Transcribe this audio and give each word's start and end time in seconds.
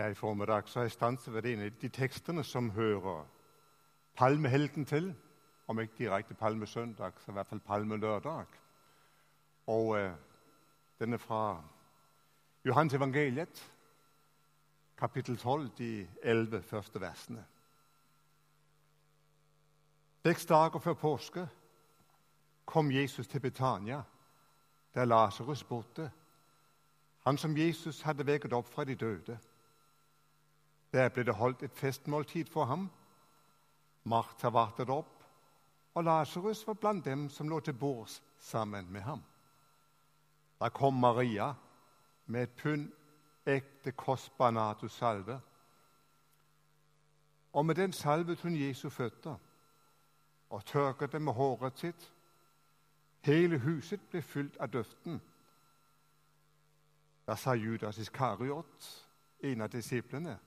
Her 0.00 0.08
i 0.08 0.14
formiddag 0.14 0.62
så 0.68 0.78
har 0.78 0.84
jeg 0.84 0.90
stanset 0.90 1.34
ved 1.34 1.44
en 1.44 1.60
av 1.60 1.70
de 1.80 1.88
tekstene 1.88 2.40
som 2.44 2.70
hører 2.70 3.26
palmehelten 4.16 4.86
til. 4.88 5.10
Om 5.68 5.80
ikke 5.80 5.98
direkte 5.98 6.34
palmesøndag, 6.34 7.12
så 7.20 7.30
i 7.30 7.34
hvert 7.36 7.46
fall 7.46 7.60
palmelørdag. 7.60 8.46
Og 9.66 9.98
eh, 9.98 10.12
den 10.98 11.12
er 11.12 11.18
fra 11.18 11.62
Johans 12.64 12.94
evangeliet, 12.94 13.72
kapittel 14.96 15.36
12, 15.36 15.68
de 15.78 16.08
elleve 16.22 16.62
første 16.62 17.00
versene. 17.00 17.44
Seks 20.24 20.46
dager 20.46 20.78
før 20.78 20.94
påske 20.94 21.48
kom 22.64 22.90
Jesus 22.90 23.28
til 23.28 23.40
Betania, 23.40 24.02
der 24.94 25.04
Lasarus 25.04 25.64
bodde, 25.64 26.10
han 27.24 27.38
som 27.38 27.56
Jesus 27.56 28.02
hadde 28.02 28.26
vekket 28.26 28.52
opp 28.52 28.66
fra 28.66 28.84
de 28.84 28.94
døde. 28.94 29.38
Der 30.92 31.08
ble 31.08 31.24
det 31.24 31.34
holdt 31.34 31.62
et 31.62 31.76
festmåltid 31.76 32.44
for 32.50 32.64
ham. 32.64 32.90
Martha 34.04 34.48
vartet 34.48 34.90
opp, 34.90 35.24
og 35.94 36.04
Lasarus 36.04 36.66
var 36.66 36.74
blant 36.74 37.04
dem 37.04 37.28
som 37.30 37.48
lå 37.48 37.60
til 37.60 37.74
bords 37.74 38.22
sammen 38.38 38.92
med 38.92 39.00
ham. 39.00 39.22
Da 40.60 40.68
kom 40.68 40.94
Maria 40.94 41.54
med 42.26 42.42
et 42.42 42.56
pund 42.56 42.90
ekte 43.46 43.92
kostbar 43.92 44.50
natussalve. 44.50 45.40
Og 47.52 47.66
med 47.66 47.74
den 47.74 47.92
salvet 47.92 48.40
hun 48.40 48.56
Jesu 48.56 48.88
føtter 48.88 49.36
og 50.50 50.64
tørket 50.64 51.12
dem 51.12 51.22
med 51.22 51.32
håret 51.32 51.78
sitt. 51.78 52.12
Hele 53.20 53.58
huset 53.58 54.00
ble 54.10 54.22
fylt 54.22 54.56
av 54.60 54.70
duften. 54.72 55.20
Da 57.26 57.36
sa 57.36 57.54
Judas 57.54 57.98
Iskariot, 57.98 59.06
en 59.42 59.60
av 59.60 59.68
disiplene, 59.70 60.38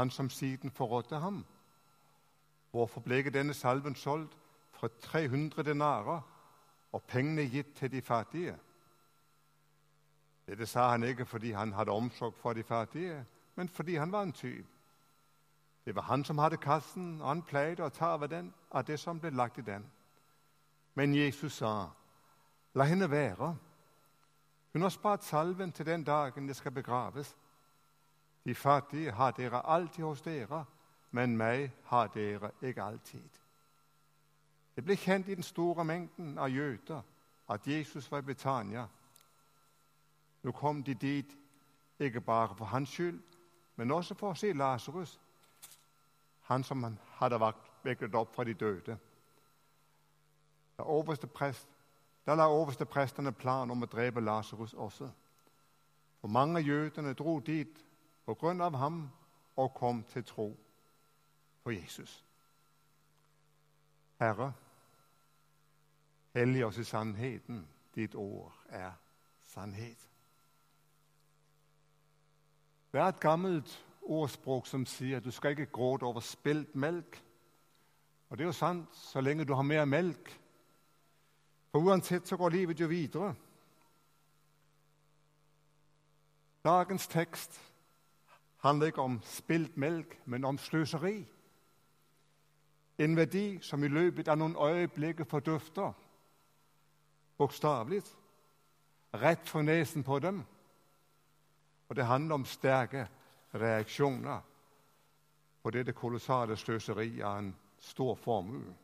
han 0.00 0.10
som 0.10 0.30
siden 0.30 0.70
forrådte 0.70 1.18
ham, 1.20 1.44
hvorfor 2.70 3.00
ble 3.00 3.22
denne 3.30 3.54
salven 3.54 3.94
solgt 3.94 4.36
for 4.70 4.88
300 5.00 5.62
denarer 5.62 6.20
og 6.92 7.02
pengene 7.02 7.48
gitt 7.50 7.74
til 7.76 7.92
de 7.92 8.02
fattige? 8.02 8.56
Dette 10.46 10.66
sa 10.66 10.88
han 10.90 11.02
ikke 11.06 11.26
fordi 11.26 11.52
han 11.52 11.72
hadde 11.72 11.92
omsorg 11.92 12.34
for 12.34 12.52
de 12.52 12.62
fattige, 12.62 13.24
men 13.54 13.68
fordi 13.68 13.94
han 13.94 14.12
var 14.12 14.22
en 14.22 14.32
tyv. 14.32 14.64
Det 15.84 15.94
var 15.96 16.02
han 16.02 16.24
som 16.24 16.38
hadde 16.38 16.56
kassen, 16.56 17.20
og 17.20 17.28
han 17.28 17.42
pleide 17.42 17.84
å 17.84 17.88
ta 17.88 18.14
av, 18.16 18.28
den, 18.28 18.52
av 18.70 18.84
det 18.84 18.98
som 19.00 19.20
ble 19.20 19.30
lagt 19.30 19.58
i 19.58 19.66
den. 19.66 19.86
Men 20.94 21.14
Jesus 21.14 21.52
sa, 21.52 21.90
'La 22.74 22.84
henne 22.84 23.10
være.' 23.10 23.56
Hun 24.72 24.82
har 24.82 24.88
spart 24.88 25.24
salven 25.24 25.72
til 25.72 25.86
den 25.86 26.04
dagen 26.04 26.48
det 26.48 26.56
skal 26.56 26.72
begraves. 26.72 27.36
De 28.44 28.54
fattige 28.54 29.12
har 29.12 29.30
dere 29.30 29.66
alltid 29.66 30.04
hos 30.04 30.22
dere, 30.22 30.64
men 31.10 31.36
meg 31.36 31.70
har 31.84 32.06
dere 32.14 32.50
ikke 32.62 32.82
alltid. 32.82 33.40
Det 34.76 34.84
ble 34.84 34.96
kjent 34.96 35.28
i 35.28 35.34
den 35.34 35.44
store 35.44 35.84
mengden 35.84 36.38
av 36.38 36.48
jøder 36.48 37.02
at 37.50 37.66
Jesus 37.66 38.10
var 38.10 38.22
i 38.22 38.28
Betania. 38.30 38.86
Nå 40.42 40.52
kom 40.52 40.82
de 40.82 40.94
dit 40.94 41.36
ikke 41.98 42.20
bare 42.20 42.54
for 42.56 42.64
hans 42.64 42.88
skyld, 42.88 43.20
men 43.76 43.90
også 43.90 44.14
for 44.14 44.32
å 44.32 44.38
se 44.38 44.52
Lasarus, 44.52 45.18
han 46.48 46.64
som 46.64 46.82
han 46.84 46.98
hadde 47.18 47.52
vekket 47.84 48.14
opp 48.14 48.34
fra 48.34 48.44
de 48.44 48.54
døde. 48.54 48.96
Da, 50.78 50.84
overste 50.84 51.26
prest, 51.26 51.68
da 52.26 52.34
la 52.34 52.48
oversteprestene 52.48 53.32
plan 53.32 53.70
om 53.70 53.82
å 53.82 53.90
drepe 53.90 54.20
Lasarus 54.20 54.74
også. 54.74 55.10
For 56.20 56.28
mange 56.28 56.60
av 56.60 56.66
jødene 56.66 57.14
dro 57.14 57.38
dit 57.44 57.84
på 58.30 58.34
grunn 58.34 58.60
av 58.60 58.76
ham 58.78 58.98
og 59.58 59.72
kom 59.74 60.04
til 60.06 60.22
tro 60.24 60.44
på 61.64 61.70
Jesus. 61.70 62.12
Herre, 64.20 64.52
hellig 66.34 66.62
oss 66.64 66.78
i 66.78 66.84
sannheten. 66.84 67.64
Ditt 67.94 68.14
ord 68.14 68.52
er 68.68 68.92
sannhet. 69.50 70.04
Det 72.92 73.00
er 73.00 73.08
et 73.10 73.20
gammelt 73.20 73.72
ordspråk 74.02 74.66
som 74.70 74.86
sier 74.86 75.18
at 75.18 75.26
du 75.26 75.34
skal 75.34 75.56
ikke 75.56 75.72
gråte 75.74 76.06
over 76.06 76.22
spilt 76.22 76.76
melk. 76.78 77.18
Og 78.28 78.38
det 78.38 78.44
er 78.44 78.52
jo 78.52 78.54
sant 78.54 78.94
så 78.94 79.20
lenge 79.20 79.44
du 79.44 79.56
har 79.58 79.66
mer 79.66 79.90
melk. 79.90 80.30
For 81.74 81.82
uansett 81.82 82.30
så 82.30 82.38
går 82.38 82.54
livet 82.54 82.80
jo 82.80 82.86
videre. 82.86 83.34
Dagens 86.62 87.10
tekst 87.10 87.58
handler 88.60 88.86
ikke 88.86 89.02
om 89.02 89.20
spilt 89.24 89.76
melk, 89.76 90.20
men 90.24 90.44
om 90.44 90.58
sløseri. 90.58 91.26
En 92.98 93.16
verdi 93.16 93.58
som 93.62 93.84
i 93.84 93.88
løpet 93.88 94.28
av 94.28 94.36
noen 94.38 94.56
øyeblikk 94.56 95.24
fordufter, 95.28 95.92
bokstavelig, 97.38 98.02
rett 99.14 99.48
for 99.48 99.62
nesen 99.62 100.04
på 100.04 100.18
dem. 100.18 100.42
Og 101.88 101.96
det 101.96 102.06
handler 102.06 102.34
om 102.34 102.44
sterke 102.44 103.08
reaksjoner 103.54 104.40
på 105.62 105.70
dette 105.70 105.92
kolossale 105.92 106.56
sløseriet 106.56 107.24
av 107.24 107.38
en 107.38 107.54
stor 107.80 108.14
formue. 108.14 108.74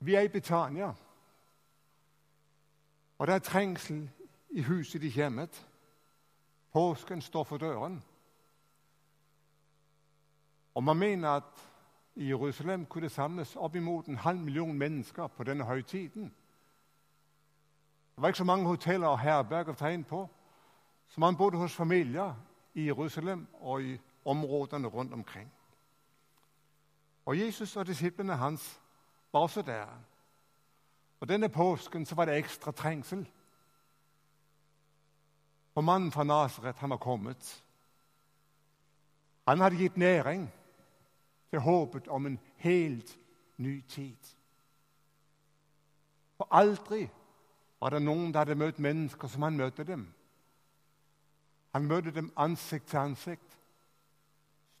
Vi 0.00 0.14
er 0.14 0.24
i 0.24 0.32
Betania, 0.32 0.94
og 3.18 3.26
det 3.26 3.34
er 3.34 3.44
trengsel 3.44 4.06
i 4.50 4.62
huset 4.64 5.02
de 5.02 5.12
kommer 5.12 5.52
Påsken 6.72 7.22
står 7.22 7.44
for 7.44 7.56
døren. 7.56 8.02
Og 10.74 10.84
man 10.84 10.96
mener 10.96 11.28
at 11.28 11.70
i 12.14 12.28
Jerusalem 12.28 12.86
kunne 12.86 13.02
det 13.02 13.12
samles 13.12 13.56
oppimot 13.56 14.06
en 14.06 14.16
halv 14.16 14.38
million 14.38 14.78
mennesker 14.78 15.26
på 15.26 15.44
denne 15.44 15.64
høytiden. 15.64 16.24
Det 18.14 18.22
var 18.22 18.28
ikke 18.28 18.38
så 18.38 18.44
mange 18.44 18.66
hoteller 18.66 19.08
og 19.08 19.18
herberger 19.18 19.72
å 19.72 19.78
ta 19.78 19.88
inn 19.88 20.04
på, 20.04 20.28
så 21.08 21.20
man 21.20 21.36
bodde 21.36 21.58
hos 21.58 21.74
familier 21.74 22.34
i 22.74 22.86
Jerusalem 22.86 23.46
og 23.60 23.82
i 23.82 23.98
områdene 24.24 24.88
rundt 24.88 25.12
omkring. 25.12 25.52
Og 27.26 27.38
Jesus 27.38 27.76
og 27.76 27.86
disiplene 27.86 28.36
hans 28.36 28.80
var 29.32 29.40
også 29.40 29.62
der. 29.62 29.88
Og 31.20 31.28
Denne 31.28 31.48
påsken 31.48 32.06
så 32.06 32.14
var 32.14 32.24
det 32.24 32.36
ekstra 32.36 32.72
trengsel. 32.72 33.26
For 35.74 35.80
mannen 35.80 36.12
fra 36.12 36.24
Nasaret 36.24 36.82
var 36.82 36.96
kommet. 36.96 37.62
Han 39.48 39.60
hadde 39.60 39.76
gitt 39.76 39.96
næring 39.96 40.50
til 41.50 41.60
håpet 41.60 42.08
om 42.08 42.26
en 42.26 42.38
helt 42.56 43.18
ny 43.56 43.80
tid. 43.88 44.16
For 46.36 46.48
aldri 46.50 47.08
var 47.80 47.90
det 47.90 48.02
noen 48.02 48.32
der 48.32 48.44
hadde 48.44 48.58
møtt 48.58 48.78
mennesker 48.78 49.28
som 49.28 49.42
han 49.42 49.56
møtte 49.56 49.84
dem. 49.84 50.06
Han 51.74 51.86
møtte 51.86 52.10
dem 52.10 52.32
ansikt 52.36 52.88
til 52.88 52.98
ansikt. 52.98 53.56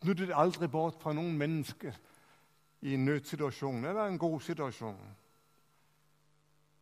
Snudde 0.02 0.34
aldri 0.34 0.68
bort 0.68 1.02
fra 1.02 1.12
noen 1.12 1.36
mennesker 1.38 1.96
i 2.80 2.94
en 2.94 3.04
nødsituasjon 3.04 3.84
eller 3.84 4.06
en 4.06 4.18
god 4.18 4.40
situasjon. 4.40 5.00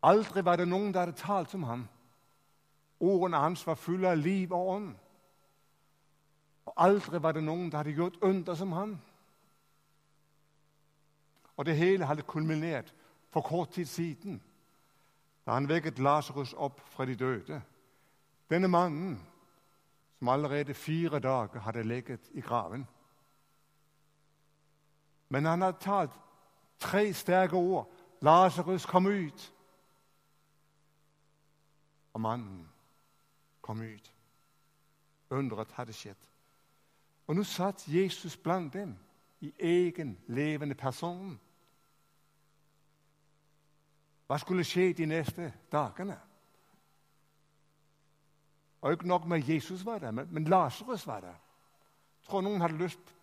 Aldri 0.02 0.44
var 0.46 0.60
det 0.60 0.68
noen 0.68 0.92
der 0.94 1.08
hadde 1.08 1.18
talt 1.18 1.50
som 1.50 1.66
han. 1.66 1.88
Ordene 3.00 3.36
hans 3.36 3.66
var 3.66 3.74
fulle 3.74 4.10
av 4.10 4.16
liv 4.16 4.52
og 4.52 4.68
ånd. 4.68 4.94
Og 6.66 6.74
aldri 6.76 7.22
var 7.22 7.32
det 7.32 7.44
noen 7.44 7.70
der 7.70 7.80
hadde 7.82 7.96
gjort 7.96 8.18
under 8.22 8.54
som 8.54 8.72
han. 8.72 8.98
Og 11.56 11.66
det 11.66 11.76
hele 11.76 12.06
hadde 12.06 12.22
kulminert 12.22 12.94
for 13.30 13.40
kort 13.40 13.70
tid 13.70 13.86
siden, 13.86 14.42
da 15.46 15.56
han 15.56 15.68
vekket 15.68 15.98
Lasarus 15.98 16.52
opp 16.54 16.80
fra 16.92 17.06
de 17.06 17.16
døde. 17.16 17.62
Denne 18.50 18.68
mannen 18.68 19.18
som 20.18 20.28
allerede 20.28 20.74
fire 20.74 21.20
dager 21.20 21.60
hadde 21.60 21.82
ligget 21.82 22.30
i 22.34 22.40
graven. 22.40 22.86
Men 25.28 25.44
han 25.44 25.62
hadde 25.62 25.78
talt 25.80 26.12
tre 26.78 27.12
sterke 27.12 27.56
ord. 27.56 27.90
Lasarus, 28.20 28.86
kom 28.86 29.06
ut! 29.06 29.54
Og 32.12 32.20
mannen 32.20 32.67
kom 33.68 33.82
ut. 33.82 34.12
Underet 35.30 35.72
hadde 35.76 35.92
skjedd. 35.92 36.22
Og 37.28 37.36
nå 37.36 37.42
satt 37.44 37.84
Jesus 37.92 38.36
blant 38.40 38.72
dem 38.72 38.94
i 39.44 39.50
egen 39.60 40.14
levende 40.32 40.74
person. 40.74 41.34
Hva 44.24 44.38
skulle 44.40 44.64
skje 44.64 44.94
de 44.96 45.08
neste 45.10 45.50
dagene? 45.72 46.16
Og 48.80 48.96
ikke 48.96 49.08
nok 49.08 49.28
med 49.28 49.44
Jesus 49.44 49.84
var 49.84 50.00
der, 50.00 50.16
men, 50.16 50.44
Lasarus 50.48 51.06
var 51.06 51.20
der. 51.20 51.36
Jeg 51.36 52.30
tror 52.30 52.40
noen 52.40 52.64
hadde 52.64 52.80
lyst 52.80 53.14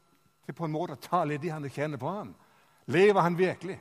til 0.45 0.53
på 0.53 0.69
en 0.69 0.77
måte 0.77 0.93
å 0.93 1.01
ta 1.01 1.23
litt 1.25 1.43
i 1.43 1.49
han 1.49 1.65
og 1.65 1.73
kjenne 1.73 1.97
på 1.97 2.11
ham. 2.11 2.35
Lever 2.85 3.21
han 3.21 3.37
virkelig? 3.37 3.79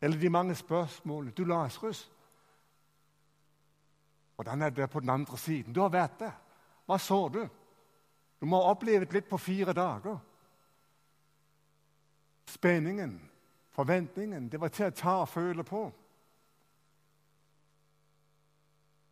Eller 0.00 0.18
de 0.18 0.30
mange 0.30 0.58
spørsmålene. 0.58 1.34
Du, 1.38 1.44
Lasarus, 1.46 2.08
hvordan 4.36 4.62
er 4.62 4.70
det 4.70 4.90
på 4.90 5.00
den 5.00 5.10
andre 5.10 5.38
siden? 5.38 5.72
Du 5.72 5.80
har 5.80 5.88
vært 5.88 6.20
der. 6.20 6.32
Hva 6.86 6.98
så 6.98 7.28
du? 7.28 7.46
Du 8.40 8.46
må 8.46 8.60
ha 8.60 8.72
opplevd 8.74 9.12
litt 9.12 9.28
på 9.28 9.38
fire 9.40 9.72
dager. 9.72 10.18
Spenningen, 12.46 13.30
forventningen, 13.70 14.48
det 14.48 14.60
var 14.60 14.68
til 14.68 14.90
å 14.90 14.96
ta 14.96 15.14
og 15.22 15.28
føle 15.28 15.64
på. 15.64 15.86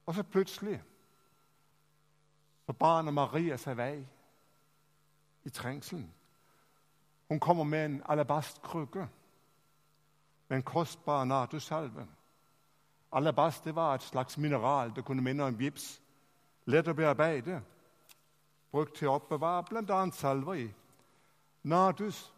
Og 0.07 0.15
så 0.15 0.23
plutselig 0.23 0.77
så 2.67 2.73
baner 2.73 3.13
Maria 3.13 3.57
seg 3.61 3.77
vei 3.77 3.97
i 5.45 5.51
trengselen. 5.53 6.07
Hun 7.29 7.41
kommer 7.41 7.65
med 7.65 7.85
en 7.85 8.03
alabastkrukke 8.09 9.09
med 10.49 10.57
en 10.57 10.63
kostbar 10.63 11.25
nadusalve. 11.25 12.07
Alabast 13.15 13.65
det 13.65 13.75
var 13.77 13.95
et 13.95 14.03
slags 14.03 14.39
mineral. 14.39 14.93
Det 14.97 15.05
kunne 15.05 15.23
minne 15.23 15.45
om 15.45 15.59
gips. 15.59 16.01
Lett 16.67 16.89
å 16.89 16.95
bearbeide. 16.97 17.61
Brukt 18.73 18.97
til 18.99 19.09
å 19.09 19.19
oppbevare 19.21 19.69
bl.a. 19.69 20.01
salver 20.13 20.65
i. 20.65 20.67
Nadus, 21.63 22.33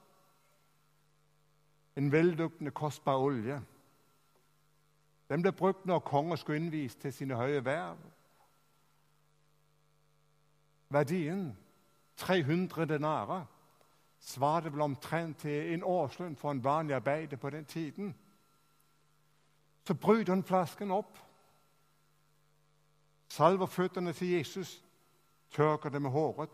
en 1.96 2.12
velduktende, 2.12 2.70
kostbar 2.70 3.16
olje. 3.24 3.56
Den 5.28 5.42
ble 5.42 5.52
brukt 5.52 5.86
når 5.86 6.04
konger 6.06 6.36
skulle 6.36 6.60
innvise 6.60 6.98
til 6.98 7.12
sine 7.12 7.34
høye 7.34 7.64
verv. 7.64 7.96
Verdien 10.92 11.56
300 12.16 12.84
denarer 12.84 13.48
svarte 14.20 14.70
vel 14.72 14.80
omtrent 14.80 15.38
til 15.38 15.72
en 15.74 15.82
årslønn 15.82 16.36
for 16.36 16.50
en 16.50 16.64
vanlig 16.64 16.94
arbeider 16.94 17.36
på 17.36 17.50
den 17.50 17.64
tiden. 17.64 18.14
Så 19.86 19.94
bryter 19.94 20.32
han 20.34 20.42
flasken 20.42 20.90
opp, 20.90 21.18
salver 23.28 23.66
føttene 23.66 24.12
til 24.12 24.32
Jesus, 24.34 24.82
tørker 25.54 25.90
det 25.90 26.02
med 26.02 26.10
håret. 26.10 26.50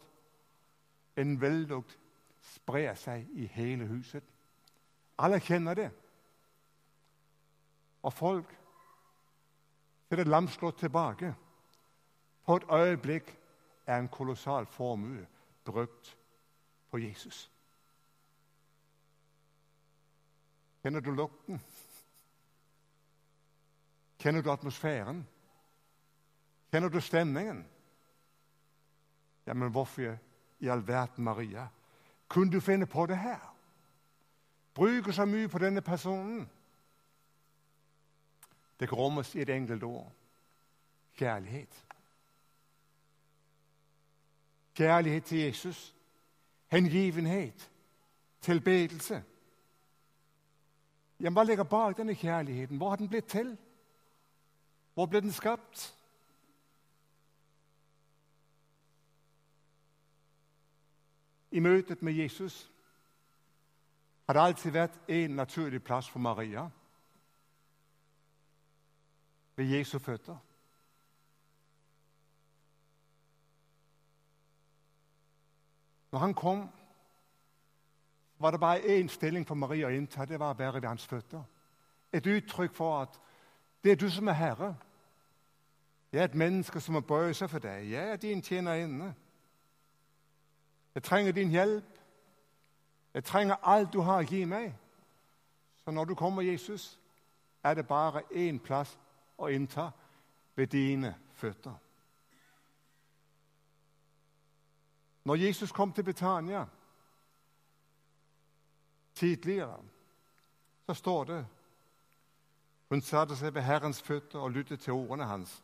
En 1.16 1.40
vellukt 1.40 1.98
sprer 2.42 2.94
seg 2.98 3.28
i 3.32 3.46
hele 3.54 3.86
huset. 3.88 4.24
Alle 5.18 5.40
kjenner 5.40 5.74
det. 5.74 5.90
Og 8.02 8.12
folk 8.12 8.56
er 10.10 10.20
det 10.20 10.28
lamslått 10.28 10.78
tilbake. 10.78 11.34
På 12.44 12.56
et 12.56 12.68
øyeblikk 12.72 13.36
er 13.86 13.98
en 13.98 14.08
kolossal 14.08 14.66
formue 14.66 15.26
brukt 15.64 16.16
på 16.90 16.98
Jesus. 16.98 17.50
Kjenner 20.82 21.00
du 21.00 21.14
lukten? 21.14 21.62
Kjenner 24.22 24.42
du 24.42 24.50
atmosfæren? 24.52 25.24
Kjenner 26.70 26.88
du 26.88 27.00
stemningen? 27.00 27.64
Ja, 29.46 29.54
men 29.54 29.70
hvorfor 29.70 30.16
i 30.60 30.68
all 30.68 30.86
verden, 30.86 31.24
Maria, 31.24 31.66
kunne 32.28 32.52
du 32.52 32.60
finne 32.60 32.86
på 32.86 33.06
det 33.06 33.18
her? 33.18 33.54
Bruke 34.74 35.12
så 35.12 35.24
mye 35.24 35.48
på 35.48 35.58
denne 35.58 35.82
personen? 35.82 36.50
Det 38.80 38.88
kan 38.88 38.98
rommes 38.98 39.34
i 39.34 39.42
et 39.42 39.50
enkelt 39.50 39.82
ord 39.82 40.12
kjærlighet. 41.18 41.86
Kjærlighet 44.74 45.24
til 45.24 45.38
Jesus, 45.38 45.94
hengivenhet, 46.68 47.70
tilbedelse. 48.40 49.22
Jamen, 51.20 51.32
Hva 51.32 51.44
ligger 51.44 51.64
bak 51.64 51.96
denne 51.96 52.14
kjærligheten? 52.14 52.76
Hvor 52.76 52.88
har 52.88 52.96
den 52.96 53.08
blitt 53.08 53.26
til? 53.26 53.56
Hvor 54.94 55.06
ble 55.06 55.20
den 55.20 55.32
skapt? 55.32 55.94
I 61.50 61.60
møtet 61.60 62.02
med 62.02 62.12
Jesus 62.12 62.70
har 64.26 64.34
det 64.34 64.42
alltid 64.42 64.72
vært 64.72 65.00
én 65.08 65.34
naturlig 65.36 65.82
plass 65.84 66.08
for 66.08 66.18
Maria 66.18 66.70
ved 69.56 69.64
Jesu 69.64 69.98
føtter. 69.98 70.36
Når 76.12 76.18
han 76.18 76.34
kom, 76.34 76.68
var 78.38 78.50
det 78.50 78.60
bare 78.60 79.00
én 79.00 79.08
stilling 79.08 79.46
for 79.48 79.54
Maria 79.54 79.86
å 79.86 79.92
innta. 79.96 80.24
Det 80.24 80.40
var 80.40 80.54
å 80.54 80.58
være 80.58 80.80
ved 80.80 80.88
hans 80.88 81.06
føtter. 81.06 81.44
Et 82.12 82.26
uttrykk 82.26 82.74
for 82.74 83.02
at 83.02 83.20
det 83.84 83.92
er 83.92 83.96
du 83.96 84.10
som 84.10 84.28
er 84.28 84.32
herre. 84.32 84.76
Jeg 86.12 86.20
er 86.20 86.24
et 86.24 86.34
menneske 86.34 86.80
som 86.80 86.92
må 86.92 87.00
bøye 87.00 87.34
seg 87.34 87.50
for 87.50 87.58
deg. 87.58 87.90
Jeg 87.90 88.08
er 88.12 88.16
din 88.16 88.42
tjenerinne. 88.42 89.14
Jeg 90.94 91.02
trenger 91.02 91.32
din 91.32 91.50
hjelp. 91.50 91.98
Jeg 93.14 93.24
trenger 93.24 93.54
alt 93.62 93.92
du 93.92 94.00
har 94.00 94.22
å 94.22 94.28
gi 94.28 94.44
meg. 94.44 94.74
Så 95.84 95.90
når 95.90 96.04
du 96.04 96.14
kommer, 96.14 96.42
Jesus, 96.42 96.98
er 97.64 97.74
det 97.74 97.86
bare 97.86 98.22
én 98.30 98.58
plass 98.60 98.98
å 99.38 99.48
innta 99.48 99.90
ved 100.56 100.66
dine 100.66 101.14
føtter. 101.34 101.74
Når 105.24 105.34
Jesus 105.34 105.72
kom 105.72 105.92
til 105.92 106.04
Betania 106.04 106.66
tidligere, 109.14 109.78
så 110.86 110.94
står 110.94 111.24
det 111.24 111.46
hun 112.92 113.00
satte 113.00 113.36
seg 113.36 113.54
ved 113.54 113.62
Herrens 113.62 114.02
føtter 114.02 114.38
og 114.38 114.50
lyttet 114.52 114.80
til 114.80 114.92
ordene 114.92 115.24
hans. 115.24 115.62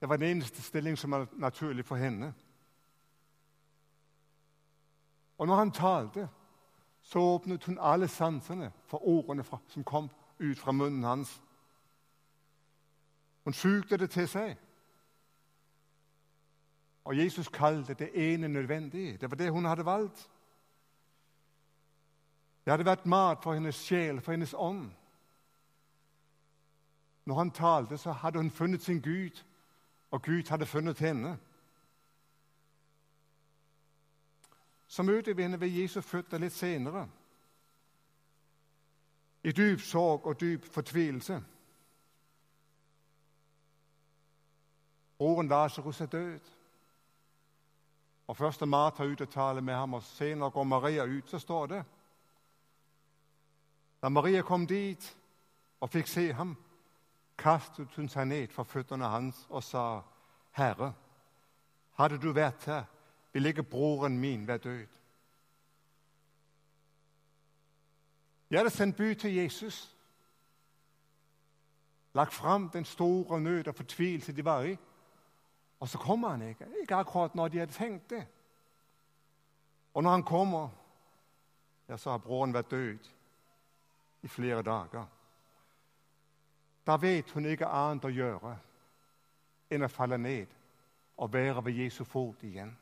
Det 0.00 0.08
var 0.08 0.16
den 0.16 0.26
eneste 0.26 0.62
stilling 0.62 0.98
som 0.98 1.10
var 1.10 1.28
naturlig 1.32 1.84
for 1.86 1.96
henne. 1.96 2.32
Og 5.38 5.46
når 5.46 5.56
han 5.56 5.70
talte, 5.70 6.28
så 7.02 7.18
åpnet 7.18 7.64
hun 7.64 7.78
alle 7.80 8.08
sansene 8.08 8.72
for 8.86 9.06
ordene 9.06 9.44
fra, 9.44 9.58
som 9.68 9.84
kom 9.84 10.10
ut 10.38 10.58
fra 10.58 10.72
munnen 10.72 11.04
hans. 11.04 11.42
Hun 13.44 13.52
sugde 13.52 13.98
det 13.98 14.10
til 14.10 14.28
seg. 14.28 14.56
Og 17.04 17.18
Jesus 17.18 17.48
kalte 17.48 17.94
det 17.94 18.10
ene 18.14 18.48
nødvendig. 18.48 19.20
Det 19.20 19.30
var 19.30 19.36
det 19.36 19.50
hun 19.52 19.64
hadde 19.64 19.86
valgt. 19.86 20.30
Det 22.64 22.70
hadde 22.70 22.86
vært 22.86 23.06
mat 23.06 23.42
for 23.42 23.54
hennes 23.54 23.76
sjel, 23.76 24.20
for 24.20 24.32
hennes 24.32 24.54
ånd. 24.54 24.90
Når 27.24 27.34
han 27.34 27.50
talte, 27.50 27.98
så 27.98 28.12
hadde 28.12 28.38
hun 28.38 28.50
funnet 28.50 28.82
sin 28.82 29.00
Gud, 29.00 29.42
og 30.10 30.22
Gud 30.22 30.48
hadde 30.48 30.66
funnet 30.66 30.98
henne. 30.98 31.38
Så 34.86 35.02
møter 35.02 35.34
vi 35.34 35.42
henne 35.42 35.60
ved 35.60 35.68
Jesu 35.68 36.00
føtter 36.00 36.38
litt 36.38 36.52
senere. 36.52 37.06
I 39.42 39.52
dyp 39.52 39.80
sorg 39.80 40.26
og 40.26 40.40
dyp 40.40 40.64
fortvilelse. 40.64 41.40
Broren 45.18 45.48
Lasarus 45.48 46.00
er 46.00 46.06
død. 46.06 46.40
Og 48.26 48.36
Først 48.36 48.62
er 48.62 48.66
Martha 48.66 49.04
ute 49.04 49.22
og 49.22 49.30
taler 49.30 49.60
med 49.60 49.74
ham, 49.74 49.94
og 49.94 50.02
senere 50.02 50.50
går 50.50 50.64
Maria 50.64 51.04
ut. 51.04 51.30
Så 51.30 51.38
står 51.38 51.66
det 51.66 51.84
Da 54.02 54.08
Maria 54.08 54.42
kom 54.42 54.66
dit 54.66 55.16
og 55.80 55.90
fikk 55.90 56.08
se 56.10 56.32
ham, 56.32 56.56
kastet 57.38 57.94
hun 57.96 58.08
seg 58.10 58.26
ned 58.26 58.50
for 58.50 58.66
føttene 58.66 59.06
hans 59.08 59.46
og 59.50 59.62
sa, 59.62 60.02
'Herre, 60.52 60.92
hadde 61.94 62.18
du 62.18 62.32
vært 62.32 62.64
her, 62.64 62.84
ville 63.32 63.48
ikke 63.48 63.62
broren 63.62 64.18
min 64.18 64.46
vært 64.46 64.64
død.' 64.64 64.98
Jeg 68.50 68.58
hadde 68.58 68.70
sendt 68.70 68.96
bud 68.96 69.14
til 69.14 69.34
Jesus, 69.34 69.96
lagt 72.12 72.34
fram 72.34 72.68
den 72.70 72.84
store 72.84 73.40
nød 73.40 73.68
og 73.68 73.74
fortvilelse 73.74 74.32
de 74.32 74.44
var 74.44 74.62
i. 74.62 74.78
Og 75.80 75.88
så 75.88 75.98
kommer 75.98 76.28
han 76.28 76.42
ikke. 76.42 76.66
Ikke 76.80 76.94
akkurat 76.94 77.34
når 77.34 77.48
de 77.48 77.58
hadde 77.58 77.72
tenkt 77.72 78.10
det. 78.10 78.26
Og 79.94 80.02
når 80.02 80.10
han 80.10 80.22
kommer, 80.22 80.68
ja, 81.88 81.96
så 81.96 82.10
har 82.10 82.18
broren 82.18 82.54
vært 82.54 82.70
død 82.70 82.98
i 84.22 84.28
flere 84.28 84.62
dager. 84.62 85.06
Da 86.86 86.96
vet 86.96 87.30
hun 87.30 87.46
ikke 87.46 87.66
annet 87.66 88.04
å 88.04 88.12
gjøre 88.12 88.56
enn 89.70 89.86
å 89.86 89.90
falle 89.90 90.18
ned 90.18 90.50
og 91.16 91.32
være 91.32 91.64
ved 91.64 91.78
Jesu 91.84 92.04
fot 92.04 92.42
igjen. 92.42 92.72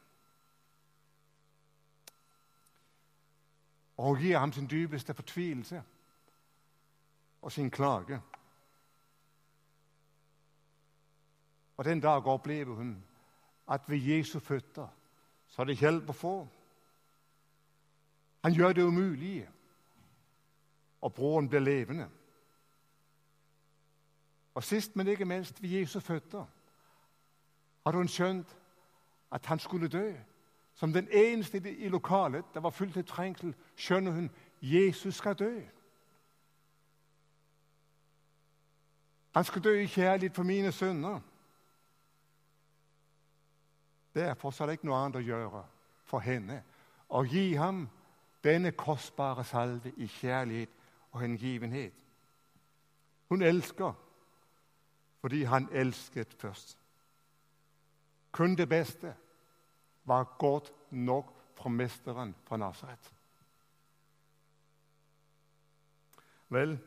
Og 4.00 4.06
hun 4.06 4.22
gir 4.22 4.38
ham 4.38 4.52
sin 4.52 4.68
dypeste 4.70 5.14
fortvilelse 5.14 5.82
og 7.42 7.52
sin 7.52 7.70
klage. 7.70 8.20
Og 11.76 11.84
den 11.84 12.00
dag 12.00 12.26
opplever 12.26 12.74
hun 12.74 13.04
at 13.68 13.88
ved 13.88 13.98
Jesu 13.98 14.38
føtter 14.40 14.88
så 15.48 15.62
er 15.62 15.66
det 15.66 15.80
hjelp 15.80 16.10
å 16.10 16.16
få. 16.16 16.34
Han 18.44 18.54
gjør 18.54 18.72
det 18.72 18.84
umulige, 18.86 19.48
og 21.00 21.14
broren 21.14 21.48
blir 21.48 21.60
levende. 21.60 22.08
Og 24.54 24.64
sist, 24.64 24.96
men 24.96 25.06
ikke 25.06 25.24
minst, 25.24 25.62
ved 25.62 25.68
Jesu 25.68 26.00
føtter 26.00 26.46
hadde 27.84 27.96
hun 27.96 28.08
skjønt 28.08 28.56
at 29.32 29.46
han 29.46 29.58
skulle 29.58 29.88
dø. 29.88 30.12
Som 30.74 30.92
den 30.92 31.08
eneste 31.12 31.76
i 31.76 31.88
lokalet 31.88 32.44
der 32.54 32.60
var 32.60 32.70
fullt 32.70 32.96
av 32.96 33.02
trengsel, 33.02 33.54
skjønner 33.76 34.12
hun 34.12 34.30
Jesus 34.62 35.14
skal 35.14 35.34
dø. 35.34 35.60
Han 39.34 39.44
skal 39.44 39.64
dø 39.64 39.74
i 39.80 39.86
kjærlighet 39.86 40.34
for 40.34 40.42
mine 40.42 40.72
sønner. 40.72 41.20
Derfor 44.14 44.62
er 44.62 44.66
det 44.66 44.72
ikke 44.72 44.86
noe 44.86 44.98
annet 44.98 45.20
å 45.20 45.24
gjøre 45.24 45.64
for 46.04 46.18
henne 46.18 46.62
å 47.10 47.22
gi 47.26 47.54
ham 47.54 47.84
denne 48.44 48.72
kostbare 48.72 49.44
salve 49.44 49.92
i 49.96 50.06
kjærlighet 50.06 50.79
og 51.12 51.20
hengivenhet. 51.20 51.92
Hun 53.28 53.42
elsker 53.42 53.92
fordi 55.20 55.42
han 55.42 55.68
elsket 55.72 56.34
først. 56.34 56.78
Kun 58.32 58.56
det 58.56 58.68
beste 58.68 59.14
var 60.04 60.36
godt 60.38 60.72
nok 60.90 61.34
for 61.54 61.68
mesteren 61.68 62.34
fra 62.44 62.56
Nasaret. 62.56 63.12
Vel, 66.48 66.78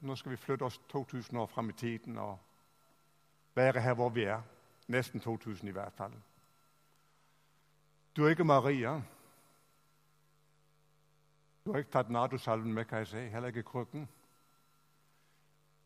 nå 0.00 0.16
skal 0.16 0.30
vi 0.30 0.36
flytte 0.36 0.62
oss 0.62 0.80
2000 0.88 1.38
år 1.38 1.46
fram 1.46 1.70
i 1.70 1.72
tiden 1.72 2.18
og 2.18 2.38
være 3.54 3.80
her 3.80 3.94
hvor 3.94 4.08
vi 4.08 4.22
er. 4.22 4.42
Nesten 4.86 5.20
2000 5.20 5.68
i 5.68 5.72
hvert 5.72 5.92
fall. 5.92 6.12
Du 8.16 8.24
er 8.24 8.28
ikke 8.28 8.44
Maria. 8.44 9.02
Du 11.68 11.72
har 11.72 11.78
ikke 11.78 11.90
tatt 11.90 12.10
Nardosalven 12.10 12.72
med, 12.72 12.84
kan 12.84 12.98
jeg 12.98 13.06
si. 13.06 13.16
Heller 13.28 13.48
ikke 13.48 13.62
krukken. 13.62 14.08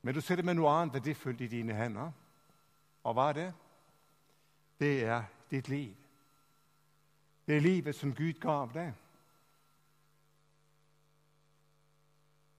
Men 0.03 0.15
du 0.15 0.21
sitter 0.21 0.45
med 0.45 0.55
noe 0.55 0.71
annet 0.71 0.95
verdifullt 0.95 1.41
i 1.43 1.49
dine 1.51 1.75
hender. 1.75 2.13
Og 3.03 3.17
hva 3.19 3.25
er 3.29 3.33
det? 3.33 3.47
Det 4.79 4.93
er 5.05 5.25
ditt 5.51 5.69
liv. 5.69 5.97
Det 7.47 7.57
er 7.57 7.67
livet 7.67 7.99
som 7.99 8.15
Gud 8.15 8.39
gav 8.39 8.71
deg. 8.75 8.95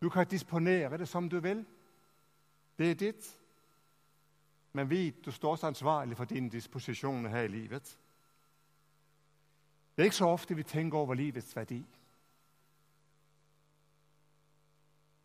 Du 0.02 0.10
kan 0.10 0.28
disponere 0.28 0.98
det 0.98 1.08
som 1.08 1.30
du 1.30 1.40
vil. 1.40 1.64
Det 2.78 2.92
er 2.92 3.02
ditt. 3.06 3.34
Men 4.74 4.90
vit 4.90 5.26
du 5.26 5.32
står 5.32 5.52
også 5.52 5.72
ansvarlig 5.72 6.18
for 6.18 6.26
dine 6.26 6.52
disposisjoner 6.52 7.30
her 7.30 7.48
i 7.48 7.56
livet. 7.56 7.98
Det 9.96 10.04
er 10.04 10.12
ikke 10.12 10.24
så 10.26 10.28
ofte 10.28 10.56
vi 10.56 10.64
tenker 10.64 10.98
over 10.98 11.14
livets 11.14 11.56
verdi. 11.56 11.86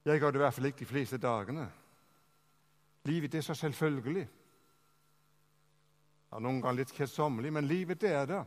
Jeg 0.04 0.20
gjør 0.20 0.30
det 0.30 0.38
i 0.38 0.44
hvert 0.44 0.54
fall 0.54 0.66
ikke 0.70 0.78
de 0.78 0.92
fleste 0.92 1.18
dagene. 1.18 1.68
Livet 3.04 3.34
er 3.34 3.40
så 3.40 3.54
selvfølgelig. 3.54 4.28
Ja, 6.32 6.38
noen 6.38 6.60
ganger 6.60 6.82
litt 6.82 6.92
kjedsommelig, 6.92 7.52
men 7.52 7.68
livet 7.68 8.00
det 8.00 8.12
er 8.12 8.26
det. 8.28 8.42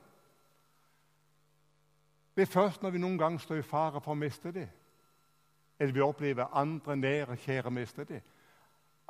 Det 2.36 2.41
er 2.46 2.51
først 2.53 2.81
når 2.81 2.93
vi 2.93 3.01
noen 3.01 3.17
gang 3.17 3.39
står 3.41 3.62
i 3.62 3.65
fare 3.65 4.01
for 4.01 4.13
å 4.13 4.20
miste 4.20 4.53
det, 4.55 4.67
eller 5.79 5.93
vi 5.93 6.03
opplever 6.05 6.53
andre 6.58 6.96
nære 6.96 7.38
kjære 7.41 7.72
miste 7.74 8.05
det, 8.08 8.22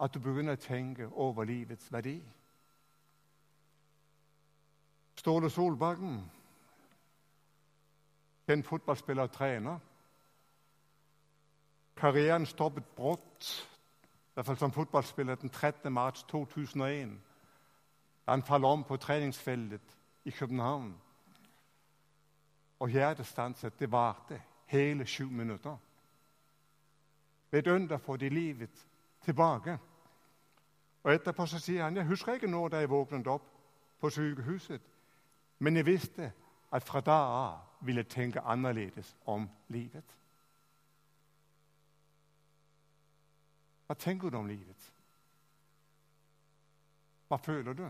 at 0.01 0.13
du 0.13 0.19
begynner 0.19 0.57
å 0.57 0.61
tenke 0.61 1.07
over 1.11 1.45
livets 1.45 1.91
verdi. 1.93 2.17
Ståle 5.19 5.51
Solbakken, 5.53 6.15
kjent 8.47 8.65
fotballspiller 8.65 9.29
og 9.29 9.35
trener, 9.35 9.79
Karrieren 12.01 12.45
stoppet 12.45 12.85
brått, 12.95 13.67
i 14.01 14.33
hvert 14.33 14.45
fall 14.45 14.57
som 14.57 14.71
fotballspiller, 14.73 15.35
den 15.35 15.49
13. 15.49 15.93
mars 15.93 16.23
2001. 16.23 17.09
Han 18.25 18.43
falt 18.43 18.65
om 18.65 18.83
på 18.83 18.97
treningsfeltet 18.97 19.97
i 20.25 20.31
København. 20.31 20.95
Og 22.79 22.89
hjertestanset 22.89 23.79
det 23.79 23.91
varte 23.91 24.41
hele 24.65 25.05
sju 25.05 25.29
minutter. 25.29 25.77
Ved 27.51 27.59
et 27.59 27.67
under 27.67 27.97
får 27.97 28.17
de 28.17 28.29
livet 28.29 28.87
tilbake. 29.25 29.77
Og 31.03 31.13
Etterpå 31.13 31.45
så 31.45 31.59
sier 31.59 31.83
han 31.83 31.97
jeg 31.97 32.05
husker 32.05 32.33
ikke 32.33 32.49
når 32.49 32.67
da 32.67 32.79
jeg 32.81 32.89
våknet 32.89 33.27
opp 33.27 33.45
på 34.01 34.09
sykehuset, 34.09 34.81
men 35.59 35.75
jeg 35.75 35.85
visste 35.85 36.31
at 36.71 36.83
fra 36.83 37.01
da 37.01 37.19
av 37.45 37.85
ville 37.85 38.01
jeg 38.01 38.09
tenke 38.09 38.41
annerledes 38.41 39.15
om 39.25 39.49
livet. 39.69 40.20
Hva 43.91 43.95
tenker 43.99 44.29
du 44.31 44.37
om 44.37 44.47
livet? 44.47 44.83
Hva 47.27 47.35
føler 47.43 47.73
du? 47.75 47.89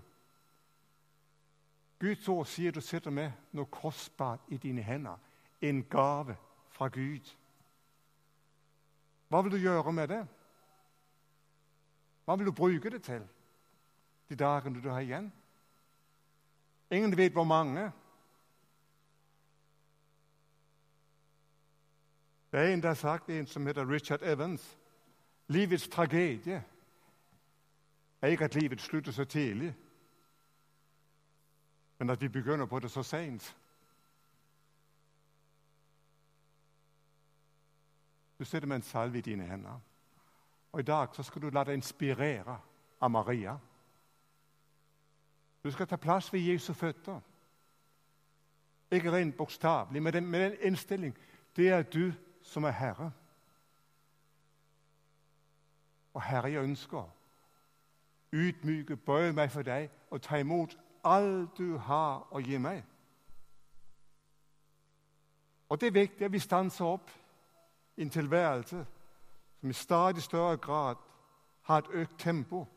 Guds 2.01 2.25
ord 2.33 2.47
sier 2.49 2.73
du 2.73 2.81
sitter 2.81 3.13
med 3.13 3.35
noe 3.53 3.69
kostbart 3.69 4.49
i 4.49 4.57
dine 4.57 4.81
hender. 4.81 5.21
En 5.61 5.83
gave 5.85 6.33
fra 6.73 6.89
Gud. 6.89 7.29
Hva 9.29 9.43
vil 9.45 9.53
du 9.53 9.59
gjøre 9.61 9.93
med 9.93 10.09
det? 10.09 10.23
Hva 12.25 12.39
vil 12.41 12.49
du 12.49 12.55
bruke 12.63 12.95
det 12.97 13.03
til 13.05 13.29
de 14.25 14.41
dagene 14.41 14.81
du 14.81 14.89
har 14.89 15.05
igjen? 15.05 15.29
Ingen 16.89 17.17
vet 17.17 17.37
hvor 17.37 17.45
mange. 17.45 17.91
Det 22.49 22.59
er 22.59 22.73
en 22.73 22.81
der 22.81 22.95
har 22.95 23.03
sagt, 23.05 23.29
en 23.29 23.45
som 23.45 23.67
heter 23.67 23.85
Richard 23.85 24.25
Evans. 24.25 24.80
Livets 25.51 25.87
tragedie 25.87 26.63
er 28.21 28.27
ikke 28.27 28.45
at 28.45 28.55
livet 28.55 28.81
slutter 28.81 29.11
så 29.11 29.25
tidlig, 29.25 29.75
men 31.99 32.09
at 32.09 32.21
vi 32.21 32.27
begynner 32.27 32.65
på 32.65 32.79
det 32.79 32.91
så 32.91 33.03
seint. 33.03 33.57
Du 38.39 38.45
sitter 38.45 38.67
med 38.67 38.75
en 38.75 38.81
salve 38.81 39.17
i 39.17 39.21
dine 39.21 39.43
hender. 39.43 39.79
Og 40.71 40.79
I 40.79 40.83
dag 40.83 41.07
skal 41.23 41.41
du 41.41 41.49
la 41.49 41.63
deg 41.63 41.73
inspirere 41.77 42.55
av 43.01 43.11
Maria. 43.11 43.57
Du 45.63 45.71
skal 45.71 45.87
ta 45.87 45.95
plass 45.95 46.33
ved 46.33 46.39
Jesu 46.39 46.73
føtter. 46.73 47.19
Ikke 48.91 49.11
rent 49.11 49.37
bokstavelig, 49.37 50.03
men 50.03 50.25
med 50.25 50.39
den 50.39 50.57
innstilling. 50.61 51.17
Det 51.55 51.69
er 51.69 51.83
du 51.83 52.13
som 52.41 52.63
er 52.63 52.71
Herre. 52.71 53.11
Og 56.13 56.23
Herre, 56.23 56.51
jeg 56.51 56.63
ønsker 56.63 57.09
ydmyke, 58.31 58.95
bøye 58.95 59.33
meg 59.33 59.51
for 59.51 59.61
deg 59.61 59.89
og 60.09 60.21
ta 60.21 60.39
imot 60.39 60.77
alt 61.03 61.57
du 61.57 61.77
har 61.77 62.27
å 62.31 62.39
gi 62.39 62.57
meg. 62.57 62.83
Og 65.69 65.81
Det 65.81 65.87
er 65.87 65.91
viktig 65.91 66.25
at 66.25 66.31
vi 66.31 66.39
stanser 66.39 66.85
opp 66.85 67.11
i 67.97 68.01
en 68.01 68.09
tilværelse 68.09 68.85
som 69.59 69.69
i 69.69 69.73
stadig 69.73 70.21
større 70.21 70.57
grad 70.57 70.95
har 71.61 71.77
et 71.77 71.89
økt 71.93 72.19
tempo, 72.19 72.67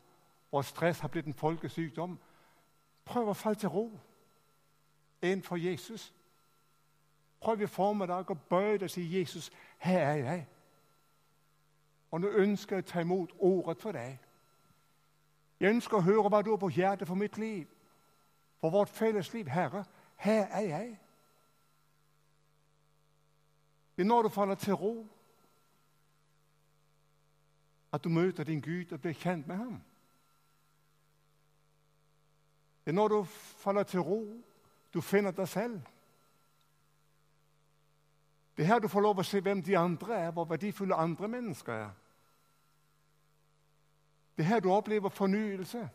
hvor 0.49 0.61
stress 0.61 0.99
har 0.99 1.07
blitt 1.07 1.25
en 1.25 1.33
folkesykdom. 1.33 2.19
Prøv 3.05 3.29
å 3.29 3.33
falle 3.33 3.55
til 3.55 3.69
ro 3.69 3.99
innenfor 5.21 5.55
Jesus. 5.55 6.13
Prøv 7.41 7.61
i 7.61 7.67
formiddag 7.67 8.31
å 8.31 8.37
bøye 8.49 8.77
deg 8.77 8.83
og 8.83 8.89
si 8.89 9.01
'Jesus, 9.01 9.51
her 9.77 9.99
er 9.99 10.15
jeg'. 10.15 10.45
Og 12.11 12.21
nå 12.21 12.27
ønsker 12.27 12.75
jeg 12.75 12.85
å 12.85 12.87
ta 12.89 13.01
imot 13.01 13.33
ordet 13.39 13.81
for 13.81 13.95
deg. 13.95 14.19
Jeg 15.59 15.71
ønsker 15.75 15.97
å 15.97 16.05
høre 16.05 16.29
hva 16.29 16.41
du 16.43 16.51
har 16.51 16.59
på 16.61 16.69
hjertet 16.69 17.07
for 17.07 17.15
mitt 17.15 17.37
liv, 17.37 17.67
for 18.59 18.69
vårt 18.69 18.89
felles 18.89 19.33
liv. 19.33 19.47
Herre, 19.47 19.85
her 20.15 20.47
er 20.51 20.67
jeg. 20.69 20.99
Det 23.95 24.03
er 24.03 24.07
når 24.07 24.23
du 24.23 24.29
faller 24.29 24.55
til 24.55 24.73
ro, 24.73 25.07
at 27.91 28.03
du 28.03 28.09
møter 28.09 28.43
din 28.43 28.61
Gud 28.61 28.91
og 28.91 29.01
blir 29.01 29.13
kjent 29.13 29.47
med 29.47 29.55
ham. 29.55 29.81
Det 32.85 32.91
er 32.91 32.95
når 32.95 33.07
du 33.07 33.23
faller 33.63 33.83
til 33.83 33.99
ro, 33.99 34.19
du 34.93 35.01
finner 35.01 35.31
deg 35.31 35.47
selv. 35.47 35.79
Det 38.57 38.63
er 38.63 38.67
her 38.67 38.79
du 38.79 38.87
får 38.87 39.01
lov 39.01 39.19
å 39.19 39.23
se 39.27 39.39
hvem 39.43 39.61
de 39.63 39.77
andre 39.77 40.15
er, 40.15 40.31
hvor 40.31 40.47
verdifulle 40.47 40.95
andre 40.95 41.27
mennesker 41.27 41.73
er. 41.73 41.93
Det 44.37 44.43
er 44.43 44.47
her 44.47 44.59
du 44.59 44.71
opplever 44.71 45.09
fornyelse. 45.09 45.89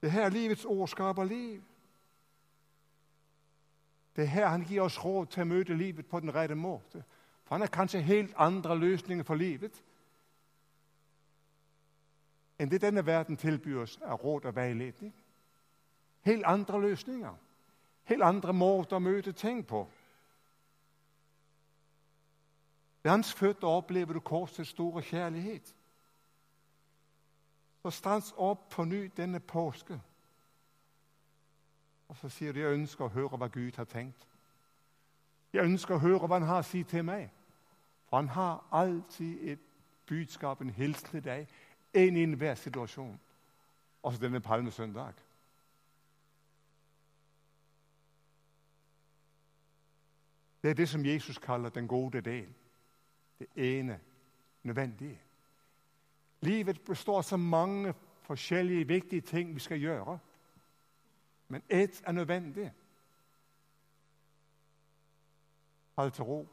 Det 0.00 0.08
er 0.08 0.12
her 0.12 0.28
livets 0.28 0.64
ord 0.64 0.88
skaper 0.88 1.24
liv. 1.24 1.62
Det 4.16 4.24
er 4.24 4.28
her 4.28 4.46
han 4.46 4.64
gir 4.64 4.82
oss 4.82 4.98
råd 5.04 5.26
til 5.26 5.42
å 5.42 5.50
møte 5.52 5.74
livet 5.74 6.06
på 6.06 6.20
den 6.20 6.34
rette 6.34 6.54
måte. 6.54 7.04
For 7.44 7.54
han 7.54 7.60
har 7.60 7.70
kanskje 7.70 8.02
helt 8.02 8.34
andre 8.36 8.78
løsninger 8.78 9.24
for 9.24 9.34
livet 9.34 9.82
enn 12.60 12.68
det 12.68 12.82
denne 12.82 13.00
verden 13.06 13.38
tilbyr 13.40 13.78
oss 13.82 13.94
av 14.04 14.20
råd 14.20 14.50
og 14.50 14.56
veiledning. 14.56 15.14
Helt 16.28 16.44
andre 16.44 16.80
løsninger. 16.80 17.36
Helt 18.10 18.22
andre 18.22 18.52
måter 18.52 18.96
å 18.98 19.02
møte 19.02 19.32
ting 19.32 19.62
på. 19.66 19.84
Ved 23.02 23.10
hans 23.10 23.32
føtter 23.34 23.68
opplever 23.68 24.12
du 24.12 24.20
korsets 24.20 24.74
store 24.74 25.02
kjærlighet. 25.02 25.74
Så 27.82 27.90
stans 27.90 28.34
opp 28.36 28.68
på 28.74 28.84
ny 28.84 29.06
denne 29.16 29.40
påske. 29.40 30.00
Og 32.08 32.16
så 32.16 32.28
sier 32.28 32.52
du 32.52 32.60
jeg 32.60 32.74
ønsker 32.74 33.06
å 33.06 33.14
høre 33.14 33.38
hva 33.38 33.48
Gud 33.48 33.78
har 33.78 33.86
tenkt. 33.86 34.26
Jeg 35.52 35.64
ønsker 35.64 35.94
å 35.94 36.02
høre 36.02 36.26
hva 36.26 36.40
han 36.40 36.50
har 36.50 36.64
å 36.64 36.66
si 36.66 36.82
til 36.82 37.06
meg. 37.06 37.30
For 38.10 38.18
han 38.18 38.28
har 38.34 38.64
alltid 38.74 39.48
et 39.54 39.66
budskap, 40.06 40.60
en 40.60 40.74
hilsen 40.74 41.14
til 41.14 41.24
deg, 41.24 41.46
inn 41.94 42.18
i 42.18 42.26
enhver 42.26 42.58
situasjon. 42.58 43.14
Også 44.02 44.20
denne 44.20 44.40
palmesøndag. 44.40 45.14
Det 50.62 50.70
er 50.70 50.74
det 50.74 50.88
som 50.88 51.06
Jesus 51.06 51.38
kaller 51.38 51.68
den 51.68 51.88
gode 51.88 52.20
del. 52.20 52.54
Det 53.38 53.46
ene 53.56 54.00
nødvendige. 54.62 55.20
Livet 56.40 56.80
består 56.80 57.16
av 57.16 57.22
så 57.22 57.36
mange 57.36 57.94
forskjellige 58.22 58.86
viktige 58.86 59.20
ting 59.20 59.54
vi 59.54 59.60
skal 59.60 59.78
gjøre. 59.78 60.18
Men 61.48 61.62
ett 61.68 62.02
er 62.06 62.12
nødvendig. 62.12 62.72
Hold 65.96 66.10
til 66.10 66.24
ro. 66.24 66.48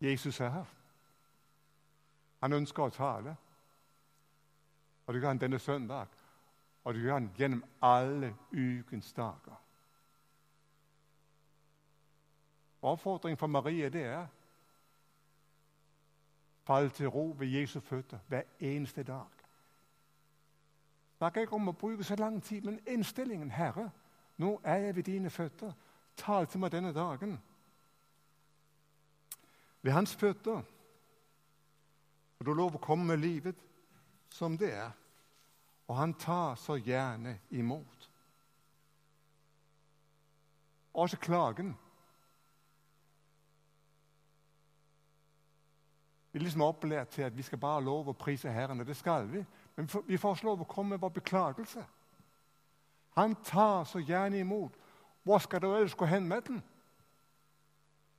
Jesus 0.00 0.40
er 0.40 0.48
her. 0.48 0.64
Han 2.40 2.52
ønsker 2.52 2.82
å 2.82 2.88
tale. 2.88 3.36
Og 5.06 5.14
det 5.14 5.20
gjør 5.20 5.28
han 5.28 5.40
denne 5.40 5.58
søndag. 5.58 6.06
Og 6.84 6.94
det 6.94 7.02
gjør 7.02 7.12
han 7.12 7.30
gjennom 7.36 7.64
alle 7.82 8.34
ukens 8.52 9.12
dager. 9.12 9.65
Oppfordringen 12.82 13.38
for 13.38 13.46
Marie 13.46 13.88
det 13.90 14.04
er 14.04 14.26
fall 16.66 16.90
til 16.90 17.06
ro 17.06 17.34
ved 17.38 17.46
Jesu 17.46 17.80
føtter 17.80 18.18
hver 18.28 18.42
eneste 18.60 19.02
dag. 19.02 19.26
Snakker 21.16 21.40
ikke 21.40 21.54
om 21.54 21.68
å 21.68 21.72
bruke 21.72 22.04
så 22.04 22.16
lang 22.18 22.42
tid, 22.42 22.62
men 22.66 22.80
innstillingen, 22.86 23.50
Herre, 23.50 23.90
nå 24.36 24.60
er 24.64 24.76
jeg 24.76 24.96
ved 24.96 25.02
dine 25.02 25.30
føtter. 25.30 25.72
Tal 26.16 26.46
til 26.46 26.60
meg 26.60 26.72
denne 26.72 26.92
dagen. 26.92 27.38
Ved 29.82 29.92
hans 29.92 30.14
føtter. 30.16 30.62
Og 32.38 32.46
du 32.46 32.52
lov 32.52 32.76
å 32.76 32.82
komme 32.82 33.04
med 33.04 33.22
livet 33.22 33.62
som 34.28 34.58
det 34.58 34.72
er. 34.74 34.90
Og 35.86 35.96
han 35.96 36.14
tar 36.14 36.58
så 36.60 36.76
gjerne 36.76 37.38
imot. 37.50 38.10
Også 40.94 41.16
klagen. 41.16 41.76
Vi 46.36 46.40
liksom 46.40 46.62
opplært 46.62 47.08
til 47.08 47.22
at 47.22 47.36
vi 47.36 47.42
skal 47.42 47.58
bare 47.58 47.80
lov 47.80 48.10
å 48.10 48.12
prise 48.12 48.50
Herren, 48.52 48.80
og 48.80 48.86
det 48.86 48.96
skal 48.96 49.24
vi. 49.30 49.40
Men 49.76 49.86
vi 50.04 50.18
får 50.20 50.42
lov 50.44 50.60
å 50.60 50.66
komme 50.68 50.92
med 50.92 51.00
vår 51.00 51.14
beklagelse. 51.16 51.80
Han 53.16 53.36
tar 53.40 53.86
så 53.88 54.02
gjerne 54.04 54.42
imot. 54.44 54.76
Hvor 55.24 55.40
skal 55.40 55.62
du 55.64 55.70
ellers 55.70 55.94
gå 55.96 56.04
hen 56.04 56.28
med 56.28 56.42
den? 56.42 56.60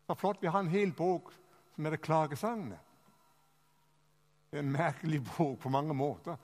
Så 0.07 0.15
flott, 0.17 0.41
Vi 0.41 0.47
har 0.47 0.59
en 0.59 0.73
hel 0.73 0.93
bok 0.93 1.29
som 1.75 1.85
heter 1.85 1.97
Klagesangene. 1.97 2.79
Det 4.49 4.57
er 4.57 4.65
en 4.65 4.71
merkelig 4.71 5.21
bok 5.37 5.59
på 5.59 5.69
mange 5.69 5.93
måter. 5.93 6.37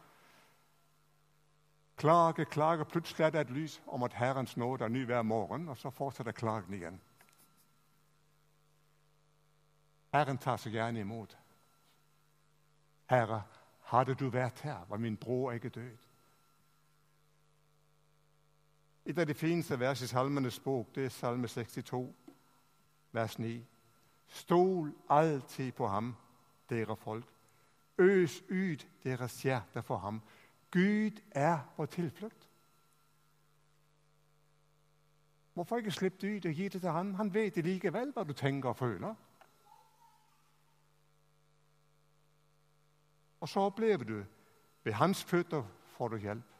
Klage, 1.98 2.46
klage. 2.46 2.86
Plutselig 2.86 3.26
er 3.26 3.30
det 3.30 3.42
et 3.42 3.50
lys 3.50 3.82
om 3.88 4.04
at 4.04 4.14
Herrens 4.14 4.58
nåde 4.58 4.86
er 4.86 4.94
ny 4.94 5.06
hver 5.06 5.22
morgen, 5.22 5.70
og 5.70 5.78
så 5.78 5.90
fortsetter 5.90 6.32
klagen 6.32 6.74
igjen. 6.74 7.02
Herren 10.14 10.38
tar 10.38 10.58
så 10.58 10.70
gjerne 10.70 11.00
imot. 11.00 11.38
Herre, 13.10 13.44
hadde 13.82 14.16
du 14.16 14.30
vært 14.30 14.60
her, 14.60 14.86
var 14.90 14.98
min 14.98 15.18
bror 15.18 15.52
ikke 15.52 15.70
død. 15.70 15.98
Et 19.06 19.18
av 19.18 19.28
de 19.28 19.34
fineste 19.34 19.80
vers 19.80 20.02
i 20.02 20.08
Salmenes 20.08 20.60
bok 20.60 20.96
det 20.96 21.06
er 21.06 21.10
Salme 21.10 21.48
62, 21.48 22.14
vers 23.12 23.40
9. 23.40 23.66
Stol 24.28 24.94
alltid 25.10 25.72
på 25.72 25.88
ham, 25.88 26.16
dere 26.70 26.96
folk. 26.96 27.28
Øs 27.98 28.42
ut 28.50 28.88
deres 29.04 29.42
hjerte 29.42 29.84
for 29.84 29.98
ham. 29.98 30.22
Gud 30.72 31.20
er 31.32 31.60
vår 31.78 31.86
tilflukt. 31.86 32.50
Hvorfor 35.54 35.78
ikke 35.78 35.92
slippe 35.92 36.18
det 36.22 36.38
ut 36.38 36.46
og 36.46 36.52
gi 36.52 36.64
det 36.64 36.82
til 36.82 36.90
han? 36.90 37.14
Han 37.16 37.34
vet 37.34 37.58
likevel 37.58 38.14
hva 38.14 38.24
du 38.24 38.34
tenker 38.34 38.70
og 38.70 38.78
føler. 38.78 39.14
Og 43.44 43.50
så 43.50 43.60
opplever 43.60 44.04
du 44.04 44.26
ved 44.84 44.94
hans 44.94 45.24
føtter 45.24 45.64
får 45.86 46.08
du 46.08 46.18
hjelp. 46.18 46.54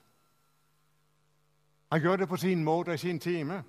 Han 1.92 2.02
gjør 2.02 2.16
det 2.16 2.28
på 2.28 2.38
sin 2.38 2.64
måte 2.64 2.94
i 2.94 2.98
sin 2.98 3.20
time. 3.20 3.64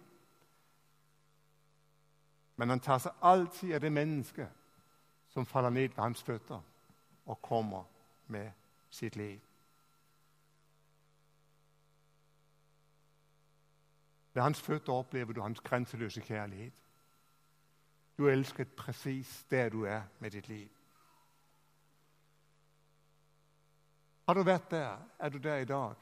Men 2.56 2.68
han 2.68 2.80
tar 2.80 2.98
seg 2.98 3.12
alltid 3.22 3.74
av 3.74 3.80
det 3.80 3.92
mennesket 3.92 4.50
som 5.30 5.46
faller 5.46 5.70
ned 5.70 5.94
ved 5.94 6.02
hans 6.02 6.22
føtter 6.22 6.60
og 7.26 7.42
kommer 7.42 7.86
med 8.26 8.50
sitt 8.90 9.16
liv. 9.16 9.40
Ved 14.32 14.42
hans 14.42 14.62
føtter 14.62 14.92
opplever 14.92 15.32
du 15.32 15.42
hans 15.42 15.60
grenseløse 15.60 16.20
kjærlighet. 16.20 16.82
Du 18.18 18.26
er 18.26 18.32
elsket 18.32 18.74
presis 18.74 19.44
der 19.50 19.68
du 19.68 19.84
er 19.84 20.02
med 20.18 20.30
ditt 20.30 20.48
liv. 20.48 20.68
Har 24.26 24.34
du 24.34 24.42
vært 24.42 24.70
der? 24.70 24.98
Er 25.18 25.28
du 25.28 25.38
der 25.38 25.56
i 25.56 25.64
dag? 25.64 25.94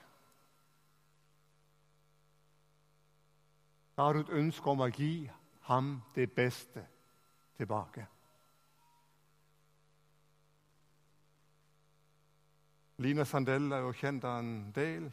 Da 3.97 4.03
har 4.03 4.13
du 4.13 4.21
et 4.21 4.29
ønske 4.39 4.71
om 4.71 4.81
å 4.81 4.89
gi 4.89 5.31
ham 5.69 5.97
det 6.15 6.31
beste 6.33 6.87
tilbake. 7.59 8.07
Lina 13.03 13.25
Sandell 13.25 13.73
er 13.73 13.83
jo 13.83 13.93
kjent 13.93 14.25
av 14.25 14.39
en 14.39 14.71
del. 14.75 15.11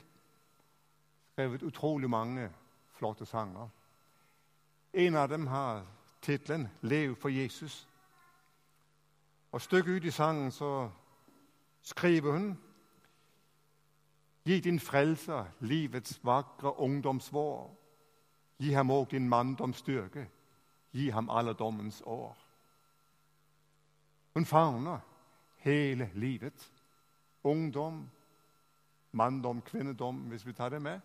Skrevet 1.31 1.63
utrolig 1.63 2.09
mange 2.09 2.49
flotte 2.99 3.25
sanger. 3.25 3.69
En 4.93 5.15
av 5.15 5.29
dem 5.29 5.47
har 5.47 5.85
tittelen 6.21 6.67
'Lev 6.81 7.15
for 7.15 7.29
Jesus'. 7.29 7.87
Og 9.51 9.61
Stykket 9.61 9.91
ut 9.91 10.05
i 10.05 10.11
sangen 10.11 10.51
så 10.51 10.89
skriver 11.81 12.31
hun 12.31 12.57
Gi 14.45 14.59
din 14.59 14.79
frelser 14.79 15.45
livets 15.59 16.19
vakre 16.23 16.79
ungdomsvår. 16.79 17.75
Gi 18.59 18.71
ham 18.73 18.91
òg 18.91 19.11
din 19.11 19.29
manndomsstyrke. 19.29 20.27
Gi 20.91 21.09
ham 21.09 21.29
alderdommens 21.29 22.01
år. 22.05 22.37
Hun 24.33 24.45
favner 24.45 24.99
hele 25.57 26.11
livet. 26.13 26.71
Ungdom, 27.43 28.09
manndom, 29.11 29.61
kvinnedom, 29.61 30.15
hvis 30.15 30.45
vi 30.45 30.53
tar 30.53 30.69
det 30.69 30.81
med. 30.81 30.99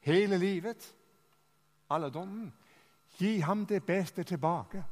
Hele 0.00 0.38
livet. 0.38 0.94
Alderdommen. 1.90 2.52
Gi 3.18 3.38
ham 3.38 3.66
det 3.66 3.84
beste 3.84 4.22
tilbake. 4.22 4.84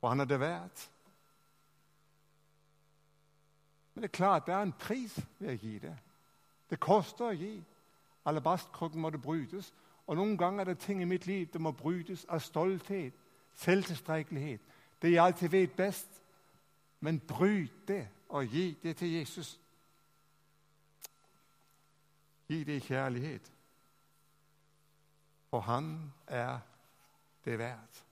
Og 0.00 0.10
han 0.10 0.20
er 0.20 0.24
det 0.24 0.40
verdt. 0.40 0.90
Men 3.96 4.02
det 4.02 4.08
er 4.08 4.16
klart 4.16 4.46
det 4.46 4.54
er 4.54 4.62
en 4.62 4.72
pris 4.72 5.14
ved 5.38 5.54
å 5.54 5.56
gi 5.56 5.78
det. 5.80 5.94
Det 6.68 6.76
koster 6.80 7.30
å 7.30 7.32
gi. 7.32 7.54
Alabastkrukken 8.28 9.00
måtte 9.00 9.18
brytes. 9.18 9.70
Og 10.04 10.18
noen 10.18 10.36
ganger 10.36 10.66
er 10.66 10.74
det 10.74 10.82
ting 10.84 11.00
i 11.00 11.08
mitt 11.08 11.24
liv 11.26 11.46
det 11.48 11.60
må 11.64 11.72
brytes 11.72 12.26
av 12.28 12.42
stolthet, 12.44 13.16
selvtilstrekkelighet. 13.56 14.60
Det 15.00 15.14
jeg 15.14 15.24
alltid 15.24 15.48
vet 15.48 15.76
best. 15.78 16.20
Men 17.00 17.22
bryt 17.24 17.88
det 17.88 18.02
og 18.28 18.44
gi 18.52 18.76
det 18.82 18.96
til 19.00 19.16
Jesus. 19.16 19.56
Gi 22.48 22.64
det 22.68 22.76
i 22.76 22.86
kjærlighet. 22.92 23.52
For 25.48 25.64
han 25.64 26.12
er 26.28 26.58
det 27.44 27.58
verdt. 27.58 28.05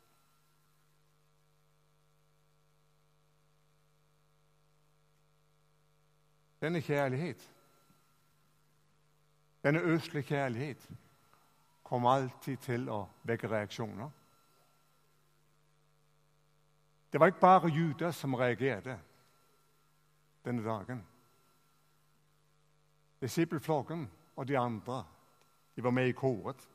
Denne 6.64 6.80
kjærlighet, 6.80 7.50
denne 9.64 9.80
østlige 9.80 10.22
kjærlighet, 10.22 10.90
kommer 11.84 12.10
alltid 12.10 12.56
til 12.64 12.86
å 12.88 13.02
vekke 13.28 13.50
reaksjoner. 13.52 14.08
Det 17.12 17.20
var 17.20 17.26
ikke 17.26 17.40
bare 17.40 17.68
jøder 17.68 18.14
som 18.16 18.34
reagerte 18.34 18.96
denne 20.44 20.64
dagen. 20.64 21.02
Disippelflokken 23.20 24.06
og 24.36 24.48
de 24.48 24.56
andre 24.58 25.02
de 25.76 25.84
var 25.84 25.92
med 25.92 26.08
i 26.08 26.16
koret. 26.16 26.68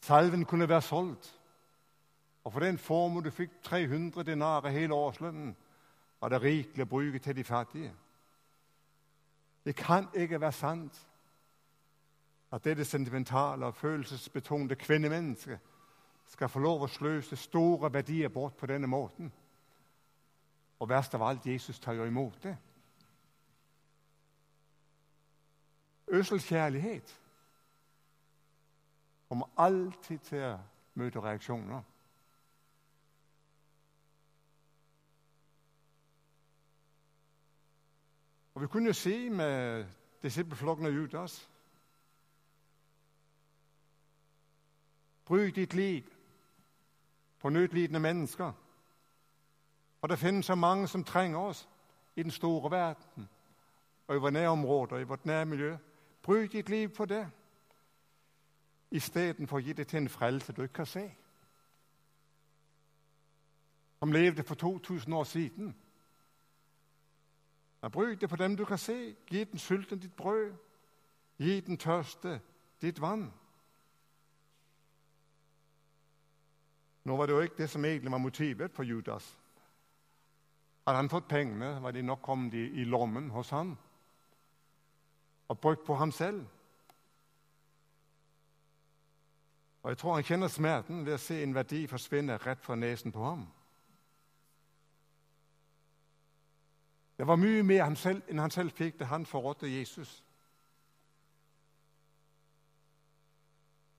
Salven 0.00 0.44
kunne 0.44 0.68
være 0.68 0.82
solgt. 0.82 1.32
Og 2.44 2.52
for 2.52 2.60
den 2.60 2.78
formen 2.78 3.24
du 3.24 3.30
fikk 3.30 3.56
300 3.62 4.22
denarer 4.28 4.76
hele 4.76 4.94
årslønnen, 4.94 5.56
var 6.20 6.28
det 6.28 6.42
rikelig 6.42 6.84
å 6.84 6.90
bruke 6.92 7.18
til 7.18 7.36
de 7.36 7.44
fattige. 7.44 7.94
Det 9.68 9.76
kan 9.76 10.08
ikke 10.14 10.40
være 10.40 10.52
sant 10.52 11.08
at 12.52 12.64
dette 12.64 12.84
sentimentale 12.84 13.66
og 13.66 13.74
følelsesbetonte 13.74 14.74
kvinnemennesket 14.74 15.58
skal 16.26 16.48
få 16.48 16.62
lov 16.64 16.86
å 16.86 16.88
sløse 16.88 17.36
store 17.36 17.90
verdier 17.92 18.32
bort 18.32 18.56
på 18.56 18.66
denne 18.66 18.88
måten. 18.88 19.28
Og 20.80 20.88
verst 20.88 21.14
av 21.14 21.26
alt, 21.26 21.46
Jesus 21.46 21.80
tar 21.84 21.98
jo 21.98 22.06
imot 22.08 22.40
det. 22.42 22.56
Øssel 26.08 26.40
kjærlighet 26.40 27.12
kommer 29.28 29.52
alltid 29.56 30.18
til 30.30 30.46
å 30.48 30.56
møte 30.94 31.20
reaksjoner. 31.20 31.84
Og 38.58 38.62
Vi 38.62 38.66
kunne 38.68 38.86
jo 38.86 38.92
si 38.92 39.28
med 39.28 39.86
disippelflokken 40.22 40.86
og 40.86 40.94
Judas 40.94 41.50
Bruk 45.24 45.54
ditt 45.54 45.74
liv 45.74 46.02
på 47.38 47.48
nødlidende 47.48 48.00
mennesker. 48.00 48.52
For 50.00 50.06
det 50.06 50.18
finnes 50.18 50.46
så 50.46 50.54
mange 50.54 50.88
som 50.88 51.04
trenger 51.04 51.38
oss 51.38 51.68
i 52.16 52.22
den 52.22 52.30
store 52.30 52.70
verden 52.70 53.28
og 54.06 54.16
i 54.16 54.18
våre 54.18 54.30
nærområder, 54.30 54.98
i 54.98 55.04
vårt 55.04 55.26
nærmiljø. 55.26 55.76
Bruk 56.22 56.52
ditt 56.52 56.68
liv 56.68 56.88
på 56.88 57.04
det 57.04 57.30
istedenfor 58.90 59.56
å 59.56 59.60
gi 59.60 59.72
det 59.72 59.86
til 59.86 60.02
en 60.02 60.08
frelse 60.08 60.52
du 60.52 60.62
ikke 60.62 60.74
kan 60.74 60.86
se. 60.86 61.14
Som 63.98 64.12
levde 64.12 64.42
for 64.42 64.54
2000 64.54 65.14
år 65.14 65.24
siden. 65.24 65.76
Men 67.80 67.90
bruk 67.90 68.20
det 68.20 68.28
på 68.28 68.36
dem 68.36 68.56
du 68.56 68.64
kan 68.64 68.78
se. 68.78 69.14
Gi 69.30 69.44
den 69.44 69.58
sulten 69.58 69.98
ditt 69.98 70.16
brød. 70.16 70.54
Gi 71.38 71.60
den 71.60 71.78
tørste 71.78 72.40
ditt 72.82 73.00
vann. 73.00 73.32
Nå 77.04 77.16
var 77.16 77.26
det 77.26 77.32
jo 77.32 77.40
ikke 77.40 77.62
det 77.62 77.70
som 77.70 77.84
egentlig 77.84 78.12
var 78.12 78.18
motivet 78.18 78.72
for 78.72 78.82
Judas. 78.82 79.38
Hadde 80.86 80.96
han 80.96 81.10
fått 81.10 81.28
pengene, 81.28 81.82
var 81.82 81.90
de 81.90 82.02
nok 82.02 82.22
kommet 82.22 82.54
i, 82.54 82.66
i 82.80 82.84
lommen 82.84 83.30
hos 83.30 83.50
han 83.50 83.76
og 85.48 85.60
brukt 85.60 85.84
på 85.86 85.94
ham 85.94 86.12
selv. 86.12 86.46
Og 89.82 89.90
Jeg 89.90 89.98
tror 89.98 90.14
han 90.14 90.24
kjenner 90.24 90.48
smerten 90.48 91.06
ved 91.06 91.14
å 91.14 91.20
se 91.22 91.42
en 91.42 91.54
verdi 91.54 91.86
forsvinne 91.88 92.36
rett 92.36 92.60
fra 92.64 92.76
nesen 92.76 93.12
på 93.12 93.24
ham. 93.24 93.46
Det 97.18 97.26
var 97.26 97.36
mye 97.36 97.62
mer 97.62 97.82
han 97.84 97.96
selv, 97.96 98.22
enn 98.28 98.38
han 98.38 98.50
selv 98.50 98.70
fikk 98.70 99.00
da 99.00 99.04
han 99.10 99.26
forrådte 99.26 99.70
Jesus. 99.70 100.24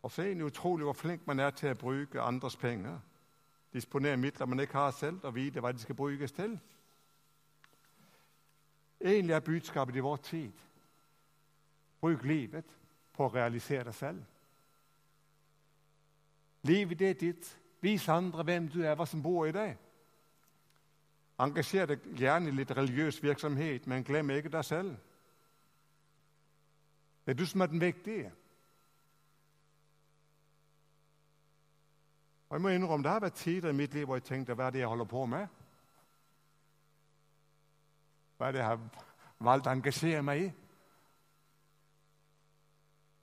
Og 0.01 0.12
så 0.12 0.21
er 0.21 0.34
det 0.34 0.43
utrolig 0.47 0.88
hvor 0.88 0.93
flink 0.93 1.27
man 1.27 1.39
er 1.39 1.51
til 1.51 1.73
å 1.73 1.79
bruke 1.79 2.21
andres 2.21 2.55
penger. 2.55 2.99
Disponere 3.73 4.17
midler 4.17 4.45
man 4.45 4.60
ikke 4.60 4.77
har 4.77 4.91
selv, 4.91 5.19
og 5.23 5.36
vite 5.36 5.60
hva 5.60 5.71
de 5.71 5.84
skal 5.84 5.95
brukes 5.95 6.32
til. 6.32 6.55
Egentlig 9.01 9.34
er 9.34 9.39
budskapet 9.39 9.95
i 9.95 10.03
vår 10.03 10.17
tid 10.17 10.51
bruk 12.01 12.23
livet 12.23 12.65
på 13.13 13.27
å 13.27 13.34
realisere 13.34 13.89
deg 13.89 13.95
selv. 13.95 14.23
Livet 16.67 17.01
er 17.01 17.19
ditt. 17.19 17.55
Vis 17.82 18.08
andre 18.12 18.43
hvem 18.43 18.67
du 18.67 18.82
er, 18.84 18.95
hva 18.95 19.05
som 19.08 19.21
bor 19.23 19.45
i 19.47 19.55
deg. 19.55 19.77
Engasjer 21.39 21.86
deg 21.88 22.04
gjerne 22.19 22.52
i 22.52 22.56
litt 22.56 22.71
religiøs 22.75 23.21
virksomhet, 23.23 23.88
men 23.88 24.04
glem 24.04 24.30
ikke 24.36 24.52
deg 24.52 24.65
selv. 24.65 24.97
Det 27.25 27.32
er 27.32 27.38
du 27.39 27.45
som 27.45 27.62
er 27.62 27.71
den 27.71 27.82
viktige. 27.82 28.32
Og 32.49 32.56
jeg 32.56 32.62
må 32.62 32.69
innrømme, 32.69 33.04
Det 33.04 33.12
har 33.12 33.19
vært 33.19 33.34
tider 33.34 33.69
i 33.69 33.73
mitt 33.73 33.93
liv 33.93 34.06
hvor 34.06 34.15
jeg 34.15 34.23
tenkte 34.23 34.54
hva 34.54 34.67
er 34.67 34.71
det 34.71 34.80
jeg 34.80 34.88
holder 34.88 35.06
på 35.06 35.25
med? 35.25 35.47
Hva 38.38 38.47
er 38.47 38.52
det 38.52 38.60
jeg 38.60 38.67
har 38.67 38.80
valgt 39.39 39.67
å 39.67 39.71
engasjere 39.71 40.23
meg 40.25 40.41
i? 40.41 40.49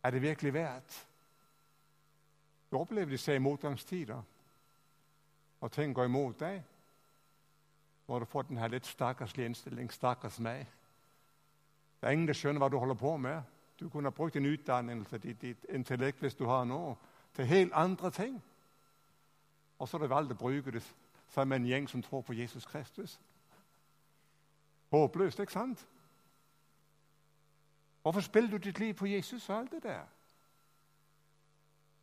Er 0.04 0.10
det 0.10 0.22
virkelig 0.22 0.54
verdt? 0.54 1.08
Du 2.70 2.78
opplevde 2.78 3.10
disse 3.10 3.34
i 3.34 3.42
motgangstider, 3.42 4.22
og 5.60 5.72
ting 5.72 5.94
går 5.94 6.04
imot 6.04 6.40
deg. 6.40 6.62
Når 8.08 8.18
du 8.18 8.24
får 8.24 8.42
den 8.42 8.70
litt 8.70 8.86
stakkarslige 8.86 9.46
innstilling 9.46 9.92
'stakkars 9.92 10.38
meg'. 10.40 10.66
Det 12.00 12.06
er 12.06 12.10
ingen 12.10 12.28
som 12.28 12.34
skjønner 12.34 12.58
hva 12.58 12.68
du 12.68 12.78
holder 12.78 12.94
på 12.94 13.16
med. 13.16 13.42
Du 13.80 13.88
kunne 13.88 14.12
brukt 14.12 14.34
din 14.34 14.46
utdannelse, 14.46 15.18
ditt, 15.18 15.42
ditt 15.42 15.66
intellekt, 15.68 16.20
hvis 16.20 16.34
du 16.34 16.44
har 16.46 16.64
nå, 16.64 16.96
til 17.34 17.46
helt 17.46 17.72
andre 17.72 18.10
ting. 18.10 18.42
Og 19.78 19.88
så 19.88 19.98
har 19.98 20.06
du 20.06 20.14
valgt 20.14 20.32
å 20.32 20.34
bruke 20.34 20.70
det 20.70 20.82
sammen 21.28 21.48
med 21.48 21.56
en 21.56 21.66
gjeng 21.66 21.88
som 21.88 22.02
tror 22.02 22.20
på 22.20 22.32
Jesus 22.32 22.66
Kristus. 22.66 23.20
Håpløst, 24.90 25.40
ikke 25.40 25.52
sant? 25.52 25.88
Hvorfor 28.02 28.20
spiller 28.20 28.50
du 28.50 28.56
ditt 28.56 28.78
liv 28.78 28.94
på 28.94 29.06
Jesus 29.06 29.48
og 29.48 29.58
alt 29.58 29.70
det 29.70 29.82
der? 29.82 30.04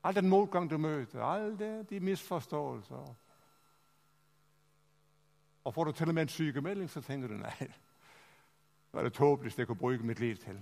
All 0.04 0.16
den 0.16 0.30
motgang 0.30 0.70
du 0.70 0.78
møter, 0.78 1.24
alle 1.24 1.84
de 1.84 2.00
misforståelser. 2.00 3.16
Og 5.64 5.74
får 5.74 5.86
du 5.86 5.92
til 5.92 6.10
og 6.10 6.14
med 6.14 6.22
en 6.22 6.30
sykemelding, 6.30 6.90
så 6.90 7.02
tenker 7.02 7.28
du 7.28 7.38
nei. 7.38 7.68
Hva 8.92 9.00
er 9.00 9.10
det 9.10 9.14
tåpeligste 9.18 9.64
jeg 9.64 9.68
kan 9.68 9.78
bruke 9.78 10.06
mitt 10.06 10.20
liv 10.20 10.38
til? 10.38 10.60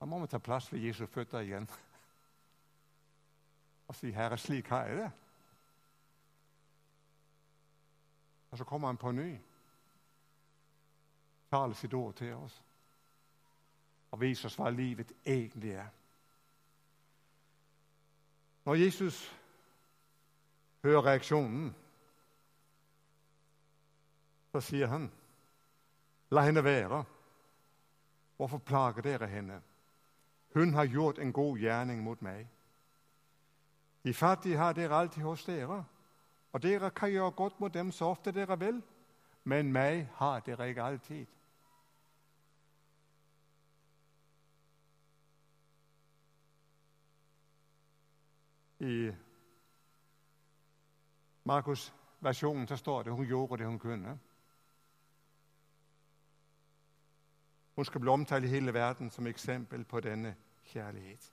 Da 0.00 0.06
må 0.06 0.20
vi 0.20 0.26
ta 0.30 0.38
plass 0.38 0.72
ved 0.72 0.80
Jesu 0.80 1.06
føtter 1.06 1.40
igjen 1.40 1.68
og 3.88 3.94
si 3.94 4.10
'Herre, 4.10 4.38
slik 4.38 4.68
har 4.68 4.84
jeg 4.84 4.96
det'. 4.98 5.10
Og 8.50 8.58
så 8.58 8.64
kommer 8.64 8.88
han 8.88 8.96
på 8.96 9.12
ny. 9.12 9.38
Taler 11.50 11.74
sitt 11.74 11.94
ord 11.94 12.14
til 12.14 12.34
oss 12.34 12.64
og 14.10 14.20
viser 14.20 14.48
oss 14.48 14.56
hva 14.56 14.70
livet 14.70 15.12
egentlig 15.26 15.70
er. 15.70 15.88
Når 18.64 18.74
Jesus 18.74 19.36
hører 20.82 21.06
reaksjonen, 21.06 21.74
så 24.52 24.60
sier 24.60 24.86
han, 24.86 25.10
'La 26.30 26.40
henne 26.40 26.64
være. 26.64 27.04
Hvorfor 28.36 28.58
plager 28.58 29.02
dere 29.02 29.26
henne?' 29.26 29.62
Hun 30.54 30.74
har 30.74 30.84
gjort 30.84 31.18
en 31.18 31.32
god 31.32 31.58
gjerning 31.58 32.02
mot 32.02 32.22
meg. 32.22 32.48
De 34.04 34.14
fattige 34.14 34.56
har 34.56 34.72
dere 34.72 34.94
alltid 34.94 35.22
hos 35.22 35.44
dere, 35.44 35.84
og 36.52 36.62
dere 36.62 36.90
kan 36.90 37.10
gjøre 37.10 37.30
godt 37.30 37.60
mot 37.60 37.74
dem 37.74 37.92
så 37.92 38.04
ofte 38.04 38.32
dere 38.32 38.58
vil, 38.58 38.82
men 39.44 39.72
meg 39.72 40.08
har 40.14 40.40
dere 40.40 40.68
ikke 40.68 40.82
alltid. 40.82 41.26
I 48.80 49.12
Markus-versjonen 51.48 52.66
så 52.68 52.76
står 52.76 53.02
det 53.02 53.12
hun 53.12 53.26
gjorde 53.26 53.58
det 53.58 53.66
hun 53.66 53.78
kunne. 53.78 54.18
Hun 57.76 57.84
skal 57.84 58.00
bli 58.00 58.10
omtalt 58.10 58.44
i 58.44 58.48
hele 58.48 58.74
verden 58.74 59.10
som 59.10 59.26
eksempel 59.26 59.84
på 59.84 60.00
denne 60.00 60.36
kjærlighet. 60.64 61.32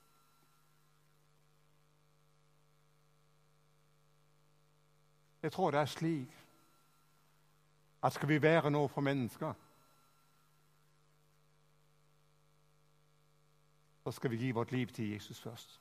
Jeg 5.42 5.52
tror 5.52 5.70
det 5.70 5.80
er 5.80 5.86
slik 5.86 6.36
at 8.02 8.12
skal 8.12 8.28
vi 8.28 8.42
være 8.42 8.70
noe 8.70 8.88
for 8.88 9.00
mennesker, 9.00 9.52
så 14.04 14.10
skal 14.12 14.30
vi 14.30 14.36
gi 14.36 14.50
vårt 14.50 14.72
liv 14.72 14.86
til 14.86 15.10
Jesus 15.12 15.40
først. 15.40 15.80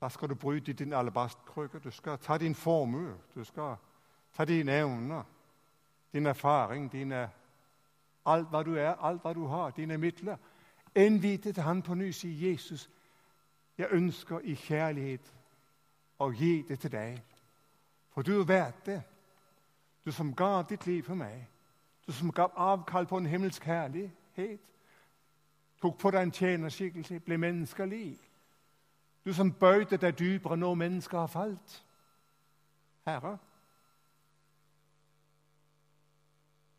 Da 0.00 0.08
skal 0.08 0.28
du 0.28 0.34
bryte 0.34 0.72
din 0.72 0.92
alabastkrykke. 0.92 1.78
Du 1.78 1.90
skal 1.90 2.18
ta 2.18 2.38
din 2.38 2.54
formue. 2.54 3.14
Du 3.34 3.44
skal 3.44 3.76
ta 4.36 4.44
dine 4.44 4.72
evner, 4.72 5.22
din 6.12 6.26
erfaring, 6.26 6.92
dine, 6.92 7.30
alt 8.26 8.48
hva 8.48 8.62
du 8.62 8.74
er, 8.76 8.94
alt 8.94 9.22
hva 9.22 9.32
du 9.34 9.46
har, 9.46 9.70
dine 9.70 9.98
midler. 9.98 10.36
Innvite 10.94 11.52
til 11.52 11.62
Han 11.62 11.82
på 11.82 11.94
ny. 11.94 12.10
sier 12.10 12.32
'Jesus, 12.32 12.90
jeg 13.78 13.88
ønsker 13.90 14.38
i 14.38 14.54
kjærlighet 14.54 15.34
å 16.18 16.30
gi 16.30 16.62
det 16.68 16.80
til 16.80 16.92
deg.' 16.92 17.22
For 18.10 18.22
du 18.22 18.40
er 18.40 18.44
verdt 18.44 18.86
det. 18.86 19.02
Du 20.04 20.12
som 20.12 20.34
ga 20.34 20.62
ditt 20.62 20.86
liv 20.86 21.02
for 21.02 21.14
meg. 21.14 21.48
Du 22.06 22.12
som 22.12 22.32
gav 22.32 22.52
avkall 22.56 23.06
på 23.06 23.16
en 23.16 23.26
himmelsk 23.26 23.64
herlighet. 23.64 24.60
tok 25.82 25.98
på 25.98 26.10
deg 26.10 26.22
en 26.22 26.30
tjenerskikkelse, 26.30 27.20
ble 27.20 27.38
mennesker 27.38 27.86
lik. 27.86 28.29
Du 29.24 29.32
som 29.32 29.52
bøyde 29.52 29.96
deg 29.96 30.18
dypere 30.18 30.56
når 30.56 30.74
mennesker 30.74 31.18
har 31.18 31.26
falt. 31.26 31.84
Herre, 33.06 33.38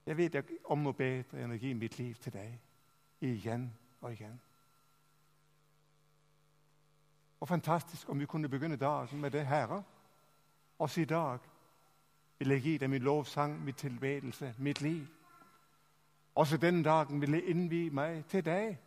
jeg 0.05 0.17
vet 0.17 0.35
ikke 0.35 0.57
om 0.65 0.81
noe 0.81 0.97
bedre 0.97 1.41
enn 1.41 1.53
å 1.53 1.59
gi 1.61 1.73
mitt 1.77 1.97
liv 1.99 2.17
til 2.21 2.33
deg 2.33 2.57
igjen 3.21 3.67
og 4.01 4.11
igjen. 4.11 4.39
Og 7.41 7.47
fantastisk 7.47 8.09
om 8.09 8.19
vi 8.19 8.25
kunne 8.25 8.49
begynne 8.49 8.77
dagen 8.77 9.21
med 9.21 9.31
det, 9.31 9.45
Herre. 9.47 9.83
Også 10.79 11.01
i 11.01 11.05
dag 11.05 11.39
vil 12.39 12.49
jeg 12.49 12.61
gi 12.61 12.77
deg 12.77 12.89
min 12.89 13.01
lovsang, 13.01 13.63
min 13.63 13.73
tilbedelse, 13.73 14.53
mitt 14.57 14.81
liv. 14.81 15.07
Også 16.35 16.57
denne 16.57 16.83
dagen 16.83 17.21
vil 17.21 17.33
jeg 17.33 17.43
innvie 17.43 17.91
meg 17.91 18.25
til 18.25 18.45
deg. 18.45 18.77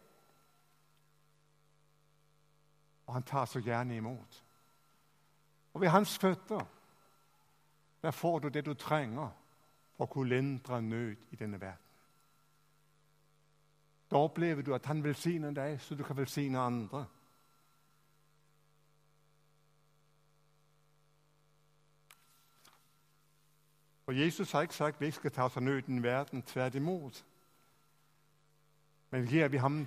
Og 3.06 3.14
han 3.14 3.22
tar 3.22 3.44
så 3.44 3.60
gjerne 3.60 3.96
imot. 3.96 4.44
Og 5.74 5.80
ved 5.80 5.88
hans 5.88 6.18
føtter 6.18 6.64
der 8.02 8.10
får 8.10 8.38
du 8.38 8.48
det 8.48 8.66
du 8.66 8.74
trenger 8.74 9.30
for 9.96 10.04
å 10.04 10.12
kunne 10.12 10.28
lindre 10.28 10.82
nød 10.82 11.16
i 11.32 11.36
denne 11.36 11.60
verden. 11.60 11.80
Da 14.10 14.16
opplever 14.20 14.62
du 14.62 14.74
at 14.74 14.86
han 14.86 15.04
velsigner 15.04 15.50
deg, 15.50 15.80
så 15.80 15.94
du 15.94 16.02
kan 16.04 16.16
velsigne 16.16 16.60
andre. 16.60 17.06
Og 24.06 24.18
Jesus 24.18 24.52
har 24.52 24.62
ikke 24.62 24.74
sagt 24.74 24.94
at 24.94 25.00
vi 25.00 25.06
ikke 25.06 25.16
skal 25.16 25.30
ta 25.30 25.48
oss 25.48 25.56
av 25.56 25.62
nøden 25.62 25.98
i 25.98 26.02
verden. 26.02 26.42
Tvert 26.42 26.74
imot. 26.74 27.24
Men 29.10 29.26
gir 29.26 29.48
vi 29.48 29.56
ham 29.56 29.86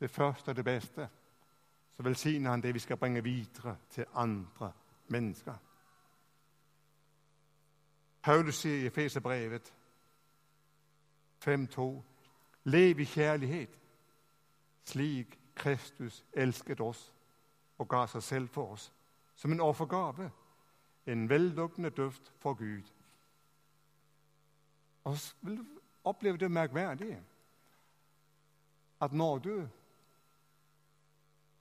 det 0.00 0.10
første 0.10 0.48
og 0.48 0.56
det 0.56 0.64
beste, 0.64 1.08
så 1.96 2.02
velsigner 2.02 2.50
han 2.50 2.62
det 2.62 2.74
vi 2.74 2.78
skal 2.78 2.96
bringe 2.96 3.22
videre 3.22 3.76
til 3.90 4.04
andre 4.14 4.72
mennesker. 5.08 5.54
Paulus 8.22 8.54
sier 8.54 8.82
i 8.82 8.86
Efeserbrevet 8.86 9.74
5.2.: 11.46 12.02
Lev 12.64 13.00
i 13.00 13.04
kjærlighet, 13.04 13.78
slik 14.84 15.38
Kristus 15.54 16.24
elsket 16.32 16.80
oss 16.80 17.12
og 17.78 17.88
ga 17.88 18.06
seg 18.06 18.22
selv 18.22 18.48
for 18.48 18.72
oss, 18.72 18.92
som 19.34 19.52
en 19.52 19.60
offergave, 19.60 20.30
en 21.06 21.28
velluktende 21.28 21.90
duft 21.90 22.32
for 22.38 22.54
Gud. 22.54 22.82
Og 25.04 25.18
så 25.18 25.34
vil 25.40 25.58
du 25.58 25.64
oppleve 26.04 26.38
det 26.38 26.50
merkverdige 26.50 27.22
at 29.00 29.12
når 29.12 29.38
du 29.38 29.68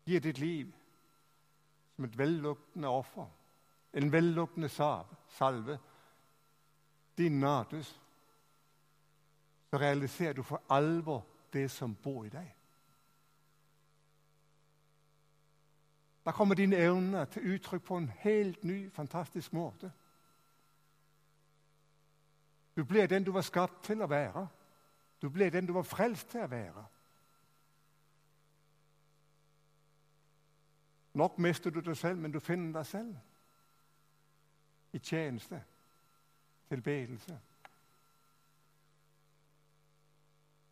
gir 0.05 0.19
ditt 0.19 0.39
liv 0.39 0.71
som 1.95 2.05
et 2.05 2.17
velluktende 2.17 2.89
offer, 2.89 3.27
en 3.93 4.11
velluktende 4.11 4.69
salve, 4.69 5.77
din 7.17 7.39
natus, 7.39 8.01
så 9.69 9.77
realiserer 9.77 10.33
du 10.33 10.43
for 10.43 10.61
alvor 10.69 11.25
det 11.53 11.71
som 11.71 11.95
bor 11.95 12.25
i 12.25 12.29
deg. 12.29 12.49
Da 16.25 16.31
kommer 16.31 16.55
dine 16.55 16.75
evner 16.75 17.25
til 17.25 17.55
uttrykk 17.55 17.83
på 17.83 17.97
en 17.97 18.11
helt 18.23 18.63
ny, 18.63 18.89
fantastisk 18.89 19.53
måte. 19.53 19.91
Du 22.75 22.83
blir 22.83 23.07
den 23.07 23.23
du 23.23 23.31
var 23.31 23.41
skapt 23.41 23.83
til 23.85 24.01
å 24.01 24.07
være. 24.09 24.47
Du 25.21 25.29
blir 25.29 25.51
den 25.51 25.67
du 25.67 25.73
var 25.73 25.83
frelst 25.83 26.31
til 26.31 26.41
å 26.45 26.49
være. 26.49 26.85
Nok 31.13 31.39
mister 31.39 31.69
du 31.69 31.79
deg 31.79 31.97
selv, 31.97 32.17
men 32.19 32.31
du 32.31 32.39
finner 32.39 32.73
deg 32.73 32.85
selv 32.85 33.15
i 34.93 34.99
tjeneste, 34.99 35.63
tilbedelse. 36.69 37.39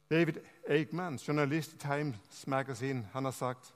David 0.09 0.41
Eichmann, 0.67 1.15
journalist 1.15 1.73
i 1.73 1.77
Times 1.77 2.47
Magazine, 2.47 3.09
han 3.13 3.23
har 3.23 3.31
sagt 3.31 3.75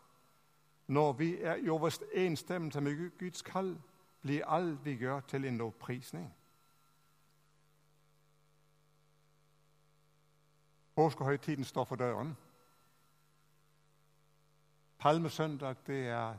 når 0.87 1.13
vi 1.13 1.41
er 1.41 1.55
i 1.55 1.69
overensstemmelse 1.69 2.81
med 2.81 3.11
Guds 3.19 3.41
kall, 3.41 3.77
blir 4.21 4.45
alt 4.45 4.85
vi 4.85 4.91
gjør, 4.91 5.19
til 5.19 5.45
en 5.45 5.57
lovprisning. 5.57 6.35
Påskehøytiden 10.95 11.63
står 11.63 11.83
for 11.83 11.95
døren. 11.95 12.37
Palmesøndag 14.97 15.75
det 15.87 16.07
er 16.07 16.35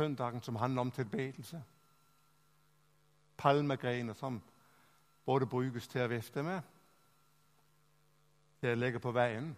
søndagen 0.00 0.42
som 0.42 0.56
handler 0.56 0.80
om 0.80 0.90
tilbedelse. 0.90 1.62
Palmegreiner 3.36 4.12
som 4.12 4.42
både 5.26 5.46
brukes 5.46 5.88
til 5.88 6.04
å 6.04 6.08
vifte 6.08 6.42
med, 6.42 6.60
til 8.60 8.72
å 8.72 8.80
legge 8.80 9.00
på 9.00 9.12
veien. 9.12 9.56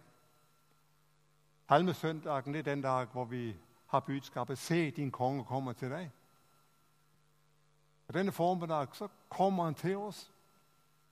Palmesøndagen 1.67 2.55
er 2.55 2.61
den 2.61 2.81
dag 2.81 3.07
hvor 3.11 3.25
vi 3.25 3.55
har 3.87 3.99
budskapet 3.99 4.57
'Se, 4.57 4.91
din 4.91 5.11
konge 5.11 5.45
kommer 5.45 5.73
til 5.73 5.91
deg'. 5.91 6.11
Og 8.07 8.13
Denne 8.13 8.31
formiddag 8.31 8.87
så 8.95 9.07
kommer 9.29 9.63
han 9.63 9.75
til 9.75 9.97
oss 9.97 10.31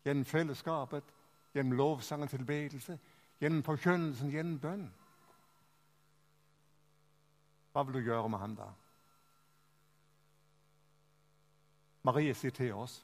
gjennom 0.06 0.26
fellesskapet 0.26 1.04
gjennom 1.54 1.78
lovsang 1.78 2.24
og 2.24 2.30
tilbedelse, 2.30 3.00
gjennom 3.42 3.64
forkynnelsen, 3.64 4.32
gjennom 4.32 4.60
bønn. 4.60 4.86
Hva 7.72 7.84
vil 7.84 7.94
du 7.94 8.00
gjøre 8.00 8.30
med 8.30 8.40
ham 8.40 8.56
da? 8.56 8.70
Marie 12.04 12.34
sier 12.34 12.52
til 12.52 12.74
oss 12.74 13.02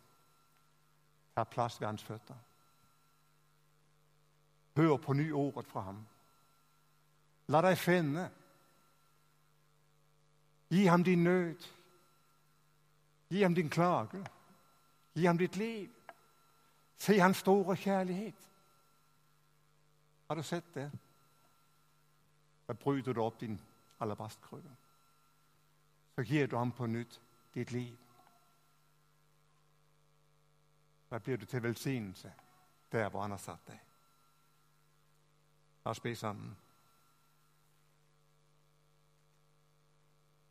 ta 1.36 1.44
plass 1.44 1.82
ved 1.82 1.88
hans 1.88 2.04
føtter. 2.04 2.36
Hør 4.76 4.98
på 4.98 5.14
ny 5.14 5.32
ordet 5.34 5.66
fra 5.66 5.82
ham. 5.82 6.00
La 7.48 7.62
deg 7.62 7.78
finne. 7.78 8.24
Gi 10.70 10.86
ham 10.86 11.04
din 11.04 11.24
nød. 11.24 11.68
Gi 13.30 13.44
ham 13.44 13.56
din 13.56 13.70
klage. 13.70 14.24
Gi 15.14 15.26
ham 15.26 15.38
ditt 15.38 15.56
liv. 15.58 15.90
Se 16.98 17.20
hans 17.20 17.38
store 17.38 17.78
kjærlighet. 17.78 18.50
Har 20.28 20.36
du 20.36 20.44
sett 20.44 20.74
det? 20.74 20.92
Da 22.68 22.74
bryter 22.74 23.14
du 23.14 23.22
opp 23.22 23.40
din 23.42 23.60
alabastkrybbe. 24.00 24.74
Så 26.16 26.22
gir 26.22 26.48
du 26.48 26.58
ham 26.58 26.72
på 26.72 26.86
nytt 26.86 27.22
ditt 27.54 27.72
liv. 27.72 27.96
Da 31.12 31.18
blir 31.18 31.38
du 31.38 31.46
til 31.46 31.64
velsignelse 31.64 32.34
der 32.92 33.10
hvor 33.10 33.22
han 33.22 33.32
har 33.32 33.38
satt 33.38 33.68
deg. 33.68 33.80
La 35.86 35.92
oss 35.92 36.00
be 36.00 36.16
sammen. 36.16 36.58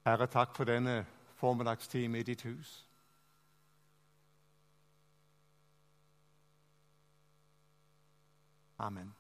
Herre, 0.05 0.27
takk 0.27 0.57
for 0.57 0.65
denne 0.65 1.07
formiddagstime 1.37 2.19
i 2.19 2.23
ditt 2.23 2.43
hus. 2.43 2.87
Amen. 8.79 9.16